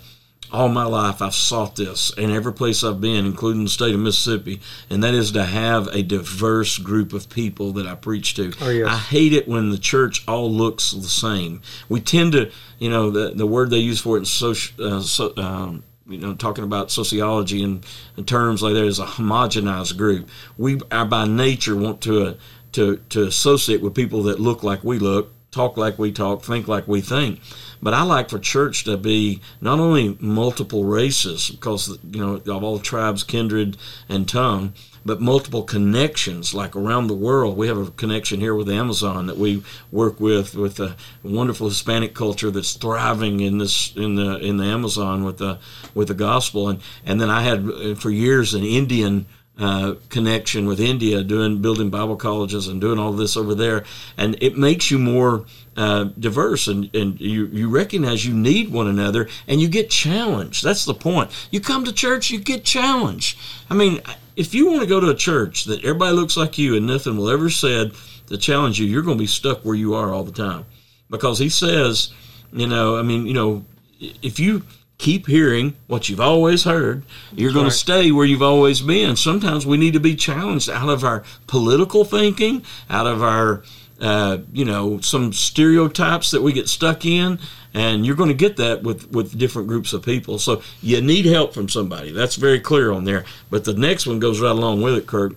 all 0.52 0.68
my 0.68 0.84
life, 0.84 1.22
I've 1.22 1.34
sought 1.34 1.76
this 1.76 2.10
in 2.18 2.30
every 2.30 2.52
place 2.52 2.82
I've 2.82 3.00
been, 3.00 3.24
including 3.24 3.62
the 3.62 3.70
state 3.70 3.94
of 3.94 4.00
Mississippi, 4.00 4.60
and 4.88 5.02
that 5.04 5.14
is 5.14 5.32
to 5.32 5.44
have 5.44 5.86
a 5.88 6.02
diverse 6.02 6.78
group 6.78 7.12
of 7.12 7.30
people 7.30 7.72
that 7.74 7.86
I 7.86 7.94
preach 7.94 8.34
to. 8.34 8.52
Oh, 8.60 8.70
yes. 8.70 8.88
I 8.88 8.96
hate 8.96 9.32
it 9.32 9.46
when 9.46 9.70
the 9.70 9.78
church 9.78 10.24
all 10.26 10.50
looks 10.50 10.90
the 10.90 11.02
same. 11.02 11.62
We 11.88 12.00
tend 12.00 12.32
to, 12.32 12.50
you 12.78 12.90
know, 12.90 13.10
the 13.10 13.30
the 13.30 13.46
word 13.46 13.70
they 13.70 13.78
use 13.78 14.00
for 14.00 14.16
it 14.16 14.20
in 14.20 14.24
social, 14.24 14.84
uh, 14.84 15.00
so, 15.02 15.32
um, 15.36 15.84
you 16.10 16.18
know, 16.18 16.34
talking 16.34 16.64
about 16.64 16.90
sociology 16.90 17.62
and, 17.62 17.84
terms 18.26 18.62
like 18.62 18.74
that 18.74 18.84
is 18.84 18.98
a 18.98 19.06
homogenized 19.06 19.96
group. 19.96 20.28
We 20.58 20.80
are 20.92 21.06
by 21.06 21.24
nature 21.24 21.74
want 21.74 22.02
to 22.02 22.26
uh, 22.26 22.34
to 22.72 22.98
to 23.08 23.22
associate 23.22 23.80
with 23.80 23.94
people 23.94 24.24
that 24.24 24.38
look 24.38 24.62
like 24.62 24.84
we 24.84 24.98
look, 24.98 25.32
talk 25.50 25.76
like 25.76 25.98
we 25.98 26.12
talk, 26.12 26.42
think 26.42 26.68
like 26.68 26.86
we 26.86 27.00
think. 27.00 27.40
But 27.82 27.94
I 27.94 28.02
like 28.02 28.28
for 28.28 28.38
church 28.38 28.84
to 28.84 28.96
be 28.96 29.40
not 29.60 29.78
only 29.78 30.16
multiple 30.20 30.84
races, 30.84 31.50
because 31.50 31.98
you 32.10 32.20
know 32.20 32.34
of 32.34 32.62
all 32.62 32.78
tribes, 32.78 33.24
kindred, 33.24 33.76
and 34.08 34.28
tongue, 34.28 34.74
but 35.04 35.20
multiple 35.20 35.62
connections 35.62 36.52
like 36.52 36.76
around 36.76 37.06
the 37.06 37.14
world. 37.14 37.56
We 37.56 37.68
have 37.68 37.78
a 37.78 37.90
connection 37.90 38.40
here 38.40 38.54
with 38.54 38.68
Amazon 38.68 39.26
that 39.26 39.38
we 39.38 39.62
work 39.90 40.20
with 40.20 40.54
with 40.54 40.78
a 40.78 40.96
wonderful 41.22 41.68
Hispanic 41.68 42.14
culture 42.14 42.50
that's 42.50 42.74
thriving 42.74 43.40
in 43.40 43.58
this 43.58 43.94
in 43.96 44.16
the 44.16 44.36
in 44.38 44.58
the 44.58 44.64
Amazon 44.64 45.24
with 45.24 45.38
the 45.38 45.58
with 45.94 46.08
the 46.08 46.14
gospel 46.14 46.68
and 46.68 46.80
and 47.04 47.20
then 47.20 47.30
I 47.30 47.42
had 47.42 47.68
uh, 47.68 47.94
for 47.94 48.10
years 48.10 48.54
an 48.54 48.64
Indian 48.64 49.26
uh, 49.58 49.94
connection 50.08 50.66
with 50.66 50.80
India, 50.80 51.22
doing 51.22 51.60
building 51.60 51.90
Bible 51.90 52.16
colleges 52.16 52.66
and 52.66 52.80
doing 52.80 52.98
all 52.98 53.12
this 53.12 53.36
over 53.36 53.54
there, 53.54 53.84
and 54.16 54.36
it 54.42 54.56
makes 54.56 54.90
you 54.90 54.98
more 54.98 55.44
uh, 55.76 56.04
diverse, 56.18 56.66
and, 56.66 56.94
and 56.94 57.20
you 57.20 57.46
you 57.46 57.68
recognize 57.68 58.24
you 58.24 58.34
need 58.34 58.72
one 58.72 58.86
another, 58.86 59.28
and 59.46 59.60
you 59.60 59.68
get 59.68 59.90
challenged. 59.90 60.64
That's 60.64 60.84
the 60.84 60.94
point. 60.94 61.30
You 61.50 61.60
come 61.60 61.84
to 61.84 61.92
church, 61.92 62.30
you 62.30 62.38
get 62.38 62.64
challenged. 62.64 63.38
I 63.68 63.74
mean, 63.74 64.00
if 64.36 64.54
you 64.54 64.66
want 64.66 64.80
to 64.80 64.86
go 64.86 65.00
to 65.00 65.10
a 65.10 65.14
church 65.14 65.66
that 65.66 65.84
everybody 65.84 66.16
looks 66.16 66.36
like 66.36 66.56
you 66.56 66.76
and 66.76 66.86
nothing 66.86 67.16
will 67.16 67.30
ever 67.30 67.50
said 67.50 67.92
to 68.28 68.38
challenge 68.38 68.80
you, 68.80 68.86
you're 68.86 69.02
going 69.02 69.18
to 69.18 69.22
be 69.22 69.26
stuck 69.26 69.64
where 69.64 69.74
you 69.74 69.94
are 69.94 70.14
all 70.14 70.24
the 70.24 70.32
time. 70.32 70.64
Because 71.10 71.38
he 71.38 71.48
says, 71.48 72.12
you 72.52 72.66
know, 72.66 72.96
I 72.96 73.02
mean, 73.02 73.26
you 73.26 73.34
know, 73.34 73.64
if 74.00 74.38
you 74.38 74.62
keep 75.00 75.26
hearing 75.26 75.74
what 75.86 76.08
you've 76.08 76.20
always 76.20 76.64
heard, 76.64 77.02
you're 77.34 77.52
going 77.52 77.64
right. 77.64 77.72
to 77.72 77.78
stay 77.78 78.12
where 78.12 78.26
you've 78.26 78.42
always 78.42 78.82
been. 78.82 79.16
Sometimes 79.16 79.66
we 79.66 79.78
need 79.78 79.94
to 79.94 80.00
be 80.00 80.14
challenged 80.14 80.68
out 80.68 80.90
of 80.90 81.02
our 81.02 81.24
political 81.46 82.04
thinking, 82.04 82.62
out 82.90 83.06
of 83.06 83.22
our, 83.22 83.62
uh, 84.00 84.38
you 84.52 84.64
know, 84.64 85.00
some 85.00 85.32
stereotypes 85.32 86.30
that 86.30 86.42
we 86.42 86.52
get 86.52 86.68
stuck 86.68 87.06
in 87.06 87.38
and 87.72 88.04
you're 88.04 88.16
going 88.16 88.28
to 88.28 88.34
get 88.34 88.56
that 88.56 88.82
with 88.82 89.10
with 89.10 89.38
different 89.38 89.68
groups 89.68 89.92
of 89.92 90.02
people. 90.02 90.38
So 90.38 90.62
you 90.82 91.00
need 91.00 91.24
help 91.24 91.54
from 91.54 91.68
somebody. 91.68 92.12
That's 92.12 92.36
very 92.36 92.60
clear 92.60 92.92
on 92.92 93.04
there. 93.04 93.24
But 93.48 93.64
the 93.64 93.74
next 93.74 94.06
one 94.06 94.18
goes 94.18 94.40
right 94.40 94.50
along 94.50 94.82
with 94.82 94.96
it, 94.96 95.06
Kirk. 95.06 95.36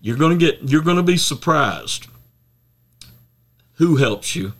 You're 0.00 0.16
going 0.16 0.38
to 0.38 0.44
get 0.44 0.68
you're 0.68 0.82
going 0.82 0.96
to 0.96 1.02
be 1.02 1.16
surprised 1.16 2.08
who 3.74 3.96
helps 3.96 4.34
you 4.34 4.54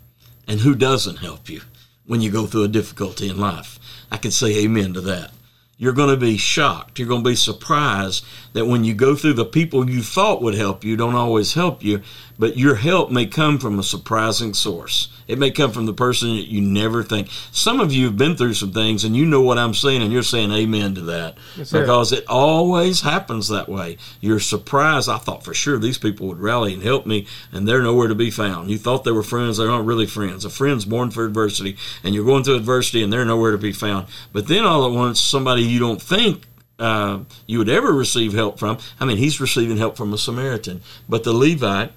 and 0.47 0.61
who 0.61 0.75
doesn't 0.75 1.17
help 1.17 1.49
you 1.49 1.63
when 2.07 2.21
you 2.21 2.31
go 2.31 2.47
through 2.47 2.65
a 2.65 2.69
difficulty 2.69 3.29
in 3.29 3.39
life. 3.39 3.79
I 4.13 4.19
can 4.19 4.31
say 4.31 4.59
amen 4.65 4.93
to 4.93 5.01
that. 5.01 5.31
You're 5.79 5.95
going 5.95 6.11
to 6.11 6.19
be 6.19 6.37
shocked. 6.37 6.99
You're 6.99 7.09
going 7.09 7.25
to 7.25 7.31
be 7.31 7.35
surprised 7.35 8.27
that 8.53 8.67
when 8.67 8.85
you 8.85 8.93
go 8.93 9.17
through 9.17 9.33
the 9.33 9.47
people 9.47 9.89
you 9.89 10.03
thought 10.03 10.43
would 10.43 10.55
help 10.55 10.85
you 10.85 10.99
don't 10.99 11.15
always 11.15 11.55
help 11.55 11.83
you, 11.83 12.03
but 12.43 12.57
your 12.57 12.75
help 12.75 13.09
may 13.09 13.25
come 13.25 13.57
from 13.57 13.79
a 13.79 13.85
surprising 13.85 14.53
source. 14.53 15.07
It 15.29 15.39
may 15.39 15.53
come 15.53 15.71
from 15.71 15.87
the 15.87 15.93
person 15.93 16.31
that 16.31 16.49
you 16.49 16.61
never 16.61 17.05
think. 17.05 17.29
Some 17.53 17.79
of 17.79 17.93
you 17.93 18.07
have 18.07 18.17
been 18.17 18.35
through 18.35 18.55
some 18.55 18.73
things 18.73 19.05
and 19.05 19.15
you 19.15 19.25
know 19.25 19.43
what 19.43 19.59
I'm 19.59 19.75
saying 19.75 20.03
and 20.03 20.13
you're 20.13 20.25
saying 20.25 20.51
amen 20.51 20.97
to 20.97 21.03
that 21.03 21.39
because 21.57 22.11
it 22.11 22.25
always 22.27 23.03
happens 23.03 23.47
that 23.47 23.69
way. 23.69 23.97
You're 24.21 24.41
surprised. 24.41 25.09
I 25.09 25.19
thought 25.19 25.45
for 25.45 25.55
sure 25.55 25.79
these 25.79 25.99
people 25.99 26.27
would 26.27 26.41
rally 26.41 26.75
and 26.75 26.83
help 26.83 27.07
me 27.07 27.29
and 27.53 27.69
they're 27.69 27.81
nowhere 27.81 28.09
to 28.09 28.17
be 28.17 28.33
found. 28.33 28.73
You 28.73 28.77
thought 28.79 29.05
they 29.05 29.13
were 29.13 29.23
friends. 29.23 29.59
They're 29.59 29.69
not 29.69 29.87
really 29.87 30.07
friends. 30.07 30.45
A 30.45 30.51
friend's 30.51 30.85
born 30.85 31.13
for 31.13 31.25
adversity 31.25 31.77
and 32.03 32.13
you're 32.13 32.25
going 32.25 32.43
through 32.43 32.57
adversity 32.57 33.05
and 33.05 33.13
they're 33.13 33.25
nowhere 33.25 33.53
to 33.53 33.57
be 33.57 33.71
found. 33.71 34.09
But 34.33 34.49
then 34.49 34.65
all 34.65 34.85
at 34.85 34.93
once, 34.93 35.21
somebody 35.21 35.63
you 35.63 35.79
don't 35.79 36.03
think 36.03 36.43
uh, 36.81 37.21
you 37.47 37.59
would 37.59 37.69
ever 37.69 37.93
receive 37.93 38.33
help 38.33 38.59
from. 38.59 38.79
I 38.99 39.05
mean, 39.05 39.19
he's 39.19 39.41
receiving 39.41 39.77
help 39.77 39.97
from 39.97 40.13
a 40.13 40.19
Samaritan. 40.19 40.83
But 41.09 41.23
the 41.23 41.33
Levite, 41.33 41.93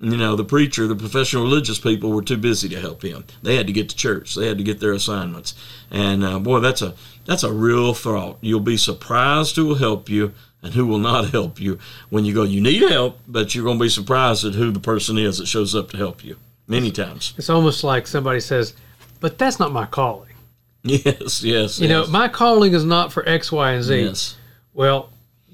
you 0.00 0.16
know, 0.16 0.34
the 0.34 0.44
preacher, 0.44 0.86
the 0.86 0.96
professional 0.96 1.42
religious 1.42 1.78
people 1.78 2.10
were 2.10 2.22
too 2.22 2.38
busy 2.38 2.68
to 2.70 2.80
help 2.80 3.02
him. 3.02 3.24
They 3.42 3.56
had 3.56 3.66
to 3.66 3.72
get 3.72 3.90
to 3.90 3.96
church. 3.96 4.34
They 4.34 4.46
had 4.48 4.56
to 4.56 4.64
get 4.64 4.80
their 4.80 4.92
assignments. 4.92 5.54
And 5.90 6.24
uh, 6.24 6.38
boy, 6.38 6.60
that's 6.60 6.80
a 6.80 6.94
that's 7.26 7.42
a 7.42 7.52
real 7.52 7.92
thought. 7.92 8.38
You'll 8.40 8.60
be 8.60 8.78
surprised 8.78 9.56
who 9.56 9.66
will 9.66 9.74
help 9.74 10.08
you 10.08 10.32
and 10.62 10.72
who 10.72 10.86
will 10.86 10.98
not 10.98 11.30
help 11.32 11.60
you 11.60 11.78
when 12.08 12.24
you 12.24 12.32
go. 12.32 12.44
You 12.44 12.62
need 12.62 12.80
help, 12.90 13.18
but 13.28 13.54
you're 13.54 13.64
going 13.64 13.78
to 13.78 13.84
be 13.84 13.90
surprised 13.90 14.44
at 14.44 14.54
who 14.54 14.70
the 14.70 14.80
person 14.80 15.18
is 15.18 15.36
that 15.36 15.46
shows 15.46 15.74
up 15.74 15.90
to 15.90 15.98
help 15.98 16.24
you. 16.24 16.36
Many 16.66 16.90
times. 16.90 17.34
It's 17.36 17.50
almost 17.50 17.84
like 17.84 18.06
somebody 18.06 18.40
says, 18.40 18.74
"But 19.18 19.38
that's 19.38 19.58
not 19.58 19.72
my 19.72 19.86
calling." 19.86 20.28
Yes, 20.82 21.44
yes. 21.44 21.78
You 21.78 21.88
yes. 21.88 21.90
know, 21.90 22.06
my 22.06 22.26
calling 22.26 22.72
is 22.72 22.86
not 22.86 23.12
for 23.12 23.28
X, 23.28 23.52
Y, 23.52 23.72
and 23.72 23.84
Z. 23.84 24.00
Yes. 24.00 24.36
Well, 24.72 25.10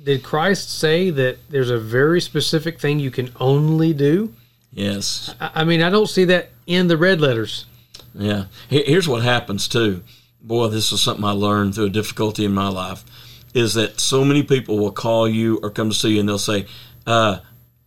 did 0.07 0.23
Christ 0.23 0.71
say 0.71 1.11
that 1.11 1.37
there's 1.51 1.69
a 1.69 1.79
very 1.79 2.21
specific 2.21 2.81
thing 2.81 3.01
you 3.01 3.11
can 3.11 3.33
only 3.41 3.93
do? 3.93 4.33
Yes. 4.73 5.35
I, 5.41 5.65
mean, 5.65 5.83
I 5.83 5.91
don't 5.91 6.09
see 6.09 6.25
that 6.27 6.51
in 6.65 6.87
the 6.87 6.97
red 6.97 7.21
letters. 7.21 7.67
Yeah. 8.15 8.45
Here's 8.69 9.09
what 9.09 9.25
happens 9.25 9.67
too. 9.67 10.05
Boy, 10.41 10.69
this 10.69 10.93
is 10.93 11.01
something 11.01 11.25
I 11.25 11.33
learned 11.33 11.75
through 11.75 11.87
a 11.87 11.91
difficulty 11.91 12.45
in 12.45 12.55
my 12.55 12.69
life. 12.69 13.05
Is 13.53 13.75
that 13.75 13.99
so 13.99 14.25
many 14.25 14.45
people 14.45 14.79
will 14.79 14.93
call 14.93 15.29
you 15.29 15.59
or 15.61 15.71
come 15.71 15.91
to 15.91 15.95
see 15.95 16.15
you 16.15 16.21
and 16.21 16.29
they'll 16.29 16.39
say, 16.39 16.67
uh, 17.05 17.41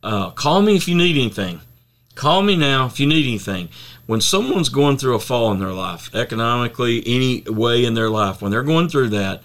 uh, 0.03 0.32
"Call 0.32 0.62
me 0.62 0.75
if 0.75 0.89
you 0.89 0.95
need 0.95 1.15
anything. 1.15 1.62
Call 2.15 2.41
me 2.41 2.58
now 2.58 2.88
if 2.88 2.99
you 2.99 3.08
need 3.08 3.25
anything." 3.27 3.69
When 4.08 4.19
someone's 4.19 4.69
going 4.69 4.97
through 4.97 5.15
a 5.15 5.19
fall 5.19 5.51
in 5.51 5.60
their 5.60 5.71
life, 5.71 6.13
economically, 6.15 7.03
any 7.05 7.43
way 7.43 7.86
in 7.86 7.93
their 7.93 8.10
life, 8.10 8.41
when 8.41 8.51
they're 8.51 8.63
going 8.63 8.89
through 8.89 9.10
that, 9.10 9.41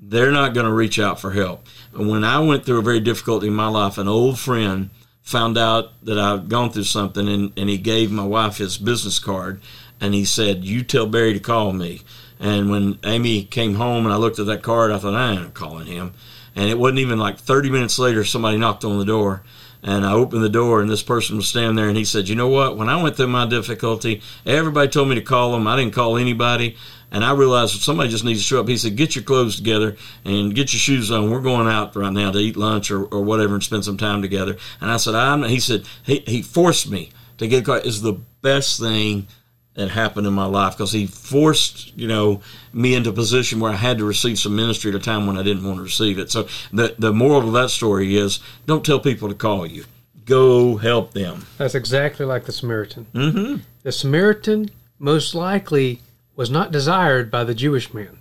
they're 0.00 0.32
not 0.32 0.54
going 0.54 0.66
to 0.66 0.72
reach 0.72 0.98
out 0.98 1.20
for 1.20 1.32
help. 1.32 1.66
And 1.94 2.08
when 2.08 2.24
I 2.24 2.38
went 2.40 2.64
through 2.64 2.78
a 2.78 2.82
very 2.82 3.00
difficult 3.00 3.44
in 3.44 3.52
my 3.52 3.68
life, 3.68 3.98
an 3.98 4.08
old 4.08 4.38
friend 4.38 4.90
found 5.22 5.58
out 5.58 5.92
that 6.04 6.18
I'd 6.18 6.48
gone 6.48 6.70
through 6.70 6.84
something 6.84 7.28
and, 7.28 7.52
and 7.56 7.68
he 7.68 7.78
gave 7.78 8.10
my 8.10 8.24
wife 8.24 8.56
his 8.56 8.78
business 8.78 9.18
card 9.18 9.60
and 10.00 10.14
he 10.14 10.24
said, 10.24 10.64
You 10.64 10.82
tell 10.82 11.06
Barry 11.06 11.34
to 11.34 11.40
call 11.40 11.72
me. 11.72 12.00
And 12.38 12.70
when 12.70 12.98
Amy 13.04 13.44
came 13.44 13.74
home 13.74 14.06
and 14.06 14.12
I 14.12 14.16
looked 14.16 14.38
at 14.38 14.46
that 14.46 14.62
card, 14.62 14.90
I 14.90 14.98
thought, 14.98 15.14
I 15.14 15.32
ain't 15.32 15.54
calling 15.54 15.86
him. 15.86 16.14
And 16.56 16.68
it 16.70 16.78
wasn't 16.78 17.00
even 17.00 17.18
like 17.18 17.38
30 17.38 17.70
minutes 17.70 17.98
later, 17.98 18.24
somebody 18.24 18.56
knocked 18.56 18.84
on 18.84 18.98
the 18.98 19.04
door. 19.04 19.42
And 19.82 20.04
I 20.04 20.12
opened 20.12 20.42
the 20.42 20.50
door, 20.50 20.82
and 20.82 20.90
this 20.90 21.02
person 21.02 21.36
was 21.36 21.48
standing 21.48 21.74
there, 21.74 21.88
and 21.88 21.96
he 21.96 22.04
said, 22.04 22.28
You 22.28 22.34
know 22.34 22.48
what? 22.48 22.76
When 22.76 22.90
I 22.90 23.02
went 23.02 23.16
through 23.16 23.28
my 23.28 23.46
difficulty, 23.46 24.20
everybody 24.44 24.88
told 24.88 25.08
me 25.08 25.14
to 25.14 25.22
call 25.22 25.56
him. 25.56 25.66
I 25.66 25.74
didn't 25.74 25.94
call 25.94 26.18
anybody. 26.18 26.76
And 27.10 27.24
I 27.24 27.32
realized 27.32 27.80
somebody 27.80 28.08
just 28.08 28.24
needs 28.24 28.40
to 28.40 28.46
show 28.46 28.60
up. 28.60 28.68
He 28.68 28.76
said, 28.76 28.96
Get 28.96 29.14
your 29.14 29.24
clothes 29.24 29.56
together 29.56 29.96
and 30.24 30.54
get 30.54 30.72
your 30.72 30.80
shoes 30.80 31.10
on. 31.10 31.30
We're 31.30 31.40
going 31.40 31.68
out 31.68 31.94
right 31.96 32.12
now 32.12 32.30
to 32.30 32.38
eat 32.38 32.56
lunch 32.56 32.90
or, 32.90 33.04
or 33.04 33.22
whatever 33.22 33.54
and 33.54 33.62
spend 33.62 33.84
some 33.84 33.96
time 33.96 34.22
together. 34.22 34.56
And 34.80 34.90
I 34.90 34.96
said, 34.96 35.14
I'm, 35.14 35.42
he 35.42 35.60
said, 35.60 35.84
he, 36.04 36.22
he 36.26 36.42
forced 36.42 36.90
me 36.90 37.10
to 37.38 37.48
get 37.48 37.64
caught. 37.64 37.84
Is 37.86 38.02
the 38.02 38.20
best 38.42 38.78
thing 38.78 39.26
that 39.74 39.90
happened 39.90 40.26
in 40.26 40.32
my 40.32 40.46
life 40.46 40.76
because 40.76 40.92
he 40.92 41.06
forced, 41.06 41.96
you 41.96 42.08
know, 42.08 42.42
me 42.72 42.94
into 42.94 43.10
a 43.10 43.12
position 43.12 43.60
where 43.60 43.72
I 43.72 43.76
had 43.76 43.98
to 43.98 44.04
receive 44.04 44.38
some 44.38 44.54
ministry 44.54 44.90
at 44.90 44.96
a 44.96 45.00
time 45.00 45.26
when 45.26 45.38
I 45.38 45.42
didn't 45.42 45.64
want 45.64 45.76
to 45.76 45.82
receive 45.82 46.18
it. 46.18 46.30
So 46.30 46.48
the, 46.72 46.94
the 46.98 47.12
moral 47.12 47.46
of 47.46 47.52
that 47.54 47.70
story 47.70 48.16
is 48.16 48.40
don't 48.66 48.84
tell 48.84 49.00
people 49.00 49.28
to 49.28 49.34
call 49.34 49.66
you 49.66 49.84
Go 50.30 50.76
help 50.76 51.12
them. 51.12 51.44
That's 51.58 51.74
exactly 51.74 52.24
like 52.24 52.44
the 52.44 52.52
Samaritan. 52.52 53.06
Mm-hmm. 53.12 53.62
The 53.82 53.90
Samaritan 53.90 54.70
most 55.00 55.34
likely 55.34 56.02
was 56.40 56.50
not 56.50 56.72
desired 56.72 57.30
by 57.30 57.44
the 57.44 57.54
Jewish 57.54 57.92
man. 57.92 58.16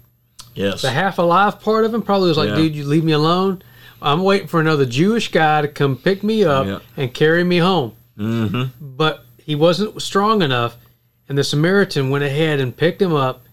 Yes. 0.53 0.81
The 0.81 0.89
half 0.89 1.19
alive 1.19 1.61
part 1.61 1.85
of 1.85 1.93
him 1.93 2.01
probably 2.01 2.27
was 2.27 2.37
like, 2.37 2.49
Yeah. 2.49 2.55
dude, 2.57 2.75
you 2.75 2.83
leave 2.83 3.05
me 3.05 3.13
alone. 3.13 3.61
I'm 4.01 4.23
waiting 4.23 4.49
for 4.49 4.59
another 4.59 4.85
Jewish 4.85 5.31
guy 5.31 5.61
to 5.61 5.69
come 5.69 5.95
pick 5.95 6.21
me 6.21 6.43
up 6.43 6.67
Yeah. 6.67 6.79
and 6.97 7.13
carry 7.13 7.45
me 7.45 7.59
home. 7.59 7.93
mm-hmm. 8.17 8.63
But 8.81 9.23
he 9.37 9.55
wasn't 9.55 10.01
strong 10.01 10.41
enough, 10.41 10.75
and 11.29 11.37
the 11.37 11.45
Samaritan 11.45 12.09
went 12.09 12.25
ahead 12.25 12.59
and 12.59 12.75
picked 12.75 13.01
him 13.01 13.13
up. 13.13 13.45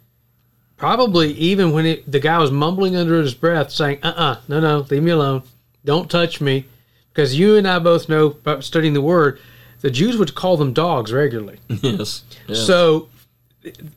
Probably 0.76 1.30
even 1.34 1.70
when 1.70 1.86
it, 1.86 2.10
the 2.10 2.18
guy 2.18 2.38
was 2.38 2.50
mumbling 2.50 2.96
under 2.96 3.20
his 3.22 3.34
breath, 3.34 3.70
saying, 3.70 4.00
"Uh, 4.02 4.14
uh 4.16 4.36
no, 4.48 4.58
no, 4.58 4.84
leave 4.90 5.04
me 5.04 5.12
alone, 5.12 5.44
don't 5.84 6.10
touch 6.10 6.40
me," 6.40 6.64
because 7.12 7.38
you 7.38 7.54
and 7.56 7.68
I 7.68 7.78
both 7.78 8.08
know, 8.08 8.34
studying 8.58 8.94
the 8.94 9.00
Word, 9.00 9.38
the 9.80 9.92
Jews 9.92 10.16
would 10.16 10.34
call 10.34 10.56
them 10.56 10.72
dogs 10.72 11.12
regularly. 11.12 11.58
Yes. 11.68 12.24
yes. 12.48 12.66
So 12.66 13.08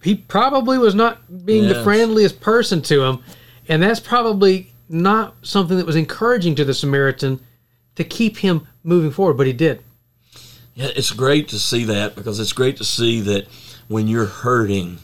he 0.03 0.15
probably 0.15 0.77
was 0.77 0.95
not 0.95 1.45
being 1.45 1.67
the 1.67 1.83
friendliest 1.83 2.39
person 2.39 2.81
to 2.83 3.03
him, 3.03 3.23
and 3.67 3.83
that's 3.83 3.99
probably 3.99 4.71
not 4.87 5.35
something 5.41 5.77
that 5.77 5.85
was 5.85 5.95
encouraging 5.95 6.55
to 6.55 6.65
the 6.65 6.73
Samaritan 6.73 7.39
to 7.95 8.03
keep 8.03 8.37
him 8.37 8.67
moving 8.83 9.11
forward. 9.11 9.37
But 9.37 9.47
he 9.47 9.53
did. 9.53 9.83
Yeah, 10.75 10.89
it's 10.95 11.11
great 11.11 11.49
to 11.49 11.59
see 11.59 11.83
that 11.85 12.15
because 12.15 12.39
it's 12.39 12.53
great 12.53 12.77
to 12.77 12.85
see 12.85 13.19
that 13.21 13.47
when 13.87 14.07
you're 14.07 14.25
hurting, 14.25 14.99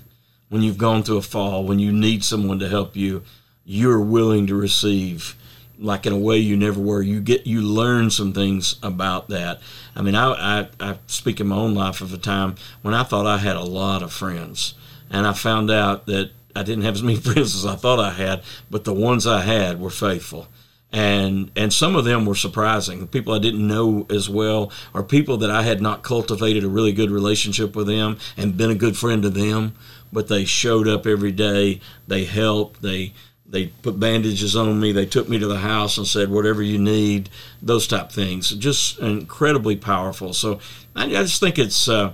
when 0.49 0.61
you've 0.61 0.77
gone 0.77 1.03
through 1.03 1.17
a 1.17 1.21
fall, 1.21 1.65
when 1.65 1.79
you 1.79 1.91
need 1.91 2.23
someone 2.23 2.59
to 2.59 2.69
help 2.69 2.95
you, 2.95 3.23
you're 3.65 3.99
willing 3.99 4.47
to 4.47 4.55
receive 4.55 5.35
like 5.79 6.05
in 6.05 6.13
a 6.13 6.17
way 6.17 6.37
you 6.37 6.55
never 6.57 6.79
were. 6.79 7.01
You 7.01 7.19
get 7.19 7.45
you 7.47 7.61
learn 7.61 8.09
some 8.09 8.33
things 8.33 8.77
about 8.83 9.29
that. 9.29 9.61
I 9.95 10.01
mean, 10.01 10.15
I 10.15 10.61
I, 10.61 10.67
I 10.79 10.97
speak 11.07 11.39
in 11.39 11.47
my 11.47 11.55
own 11.55 11.73
life 11.73 12.01
of 12.01 12.13
a 12.13 12.17
time 12.17 12.55
when 12.81 12.93
I 12.93 13.03
thought 13.03 13.25
I 13.25 13.37
had 13.37 13.55
a 13.55 13.63
lot 13.63 14.03
of 14.03 14.11
friends, 14.11 14.73
and 15.09 15.25
I 15.25 15.33
found 15.33 15.71
out 15.71 16.05
that 16.07 16.31
I 16.55 16.63
didn't 16.63 16.83
have 16.83 16.95
as 16.95 17.03
many 17.03 17.19
friends 17.19 17.55
as 17.55 17.65
I 17.65 17.75
thought 17.75 17.99
I 17.99 18.11
had, 18.11 18.43
but 18.69 18.83
the 18.83 18.93
ones 18.93 19.27
I 19.27 19.41
had 19.41 19.79
were 19.79 19.89
faithful. 19.89 20.47
And 20.91 21.51
and 21.55 21.73
some 21.73 21.95
of 21.95 22.05
them 22.05 22.25
were 22.25 22.35
surprising. 22.35 22.99
The 22.99 23.07
people 23.07 23.33
i 23.33 23.39
didn't 23.39 23.67
know 23.67 24.05
as 24.09 24.29
well 24.29 24.71
or 24.93 25.03
people 25.03 25.35
that 25.37 25.51
i 25.51 25.63
had 25.63 25.81
not 25.81 26.03
cultivated 26.03 26.63
a 26.63 26.69
really 26.69 26.93
good 26.93 27.11
relationship 27.11 27.75
with 27.75 27.87
them 27.87 28.17
and 28.37 28.55
been 28.55 28.69
a 28.69 28.75
good 28.75 28.95
friend 28.95 29.21
to 29.23 29.29
them 29.29 29.73
but 30.15 30.29
they 30.29 30.45
showed 30.45 30.87
up 30.87 31.05
every 31.05 31.33
day. 31.33 31.81
They 32.07 32.23
helped. 32.23 32.81
They 32.81 33.13
they 33.47 33.67
put 33.67 33.99
bandages 33.99 34.55
on 34.55 34.79
me 34.79 34.91
they 34.91 35.05
took 35.05 35.29
me 35.29 35.37
to 35.37 35.47
the 35.47 35.59
house 35.59 35.97
and 35.97 36.07
said 36.07 36.29
whatever 36.29 36.61
you 36.61 36.79
need 36.79 37.29
those 37.61 37.87
type 37.87 38.11
things. 38.11 38.49
Just 38.51 38.99
incredibly 38.99 39.75
powerful. 39.75 40.33
So 40.33 40.59
i, 40.95 41.05
I 41.05 41.23
just 41.23 41.39
think 41.39 41.59
it's 41.59 41.87
uh, 41.87 42.13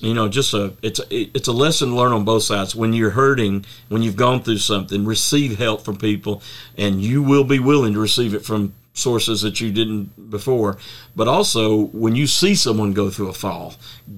you 0.00 0.14
know 0.14 0.28
just 0.28 0.54
a 0.54 0.74
it's 0.82 1.00
it's 1.10 1.48
a 1.48 1.52
lesson 1.52 1.94
learned 1.94 2.14
on 2.14 2.24
both 2.24 2.42
sides. 2.42 2.74
When 2.74 2.92
you're 2.92 3.10
hurting 3.10 3.64
when 3.88 4.02
you've 4.02 4.16
gone 4.16 4.42
through 4.42 4.58
something 4.58 5.04
receive 5.04 5.58
help 5.58 5.82
from 5.84 5.96
people 5.96 6.42
and 6.76 7.00
you 7.00 7.22
will 7.22 7.44
be 7.44 7.58
willing 7.58 7.94
to 7.94 8.00
receive 8.00 8.34
it 8.34 8.44
from 8.44 8.74
sources 8.94 9.40
that 9.42 9.60
you 9.60 9.72
didn't 9.72 10.30
before 10.30 10.76
but 11.16 11.26
also 11.26 11.86
when 11.86 12.14
you 12.14 12.26
see 12.26 12.54
someone 12.54 12.92
go 12.92 13.08
through 13.08 13.28
a 13.28 13.32
fall 13.32 13.74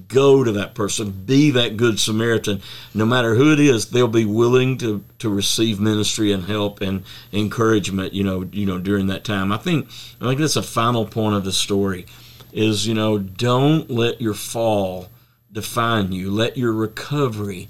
go 0.07 0.43
to 0.43 0.51
that 0.51 0.75
person 0.75 1.11
be 1.25 1.49
that 1.51 1.77
good 1.77 1.99
samaritan 1.99 2.61
no 2.93 3.05
matter 3.05 3.35
who 3.35 3.53
it 3.53 3.59
is 3.59 3.89
they'll 3.89 4.07
be 4.07 4.25
willing 4.25 4.77
to 4.77 5.03
to 5.17 5.29
receive 5.29 5.79
ministry 5.79 6.31
and 6.31 6.43
help 6.43 6.81
and 6.81 7.03
encouragement 7.31 8.13
you 8.13 8.23
know 8.23 8.43
you 8.51 8.65
know 8.65 8.77
during 8.77 9.07
that 9.07 9.23
time 9.23 9.51
i 9.51 9.57
think 9.57 9.87
i 10.19 10.25
think 10.25 10.39
that's 10.39 10.55
a 10.55 10.63
final 10.63 11.05
point 11.05 11.35
of 11.35 11.45
the 11.45 11.53
story 11.53 12.05
is 12.51 12.85
you 12.85 12.93
know 12.93 13.17
don't 13.17 13.89
let 13.89 14.19
your 14.19 14.33
fall 14.33 15.09
define 15.55 16.11
you. 16.11 16.29
Let 16.29 16.57
your 16.57 16.73
recovery 16.73 17.69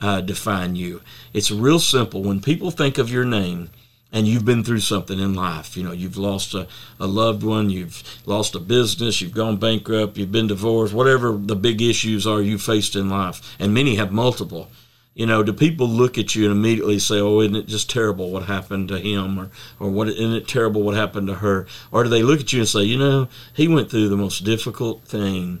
uh, 0.00 0.20
define 0.20 0.76
you. 0.76 1.00
It's 1.32 1.50
real 1.50 1.78
simple. 1.78 2.22
When 2.22 2.40
people 2.40 2.70
think 2.70 2.98
of 2.98 3.08
your 3.08 3.24
name 3.24 3.70
and 4.12 4.26
you've 4.26 4.44
been 4.44 4.64
through 4.64 4.80
something 4.80 5.18
in 5.18 5.34
life, 5.34 5.76
you 5.76 5.82
know, 5.82 5.92
you've 5.92 6.16
lost 6.16 6.54
a, 6.54 6.66
a 6.98 7.06
loved 7.06 7.42
one, 7.42 7.70
you've 7.70 8.02
lost 8.26 8.54
a 8.54 8.60
business, 8.60 9.20
you've 9.20 9.34
gone 9.34 9.56
bankrupt, 9.56 10.16
you've 10.16 10.32
been 10.32 10.48
divorced, 10.48 10.92
whatever 10.92 11.32
the 11.32 11.56
big 11.56 11.80
issues 11.80 12.26
are 12.26 12.42
you 12.42 12.58
faced 12.58 12.96
in 12.96 13.08
life, 13.08 13.56
and 13.58 13.72
many 13.72 13.94
have 13.96 14.12
multiple. 14.12 14.68
You 15.14 15.26
know, 15.26 15.42
do 15.42 15.52
people 15.52 15.88
look 15.88 16.18
at 16.18 16.34
you 16.34 16.44
and 16.44 16.52
immediately 16.52 16.98
say, 16.98 17.20
"Oh, 17.20 17.40
isn't 17.40 17.56
it 17.56 17.66
just 17.66 17.90
terrible 17.90 18.30
what 18.30 18.44
happened 18.44 18.88
to 18.88 18.98
him?" 18.98 19.38
or 19.38 19.50
"Or 19.78 19.90
what 19.90 20.08
isn't 20.08 20.34
it 20.34 20.48
terrible 20.48 20.82
what 20.82 20.94
happened 20.94 21.26
to 21.26 21.34
her?" 21.34 21.66
Or 21.90 22.04
do 22.04 22.08
they 22.08 22.22
look 22.22 22.40
at 22.40 22.52
you 22.52 22.60
and 22.60 22.68
say, 22.68 22.84
"You 22.84 22.96
know, 22.96 23.28
he 23.52 23.66
went 23.68 23.90
through 23.90 24.08
the 24.08 24.16
most 24.16 24.44
difficult 24.44 25.02
thing, 25.04 25.60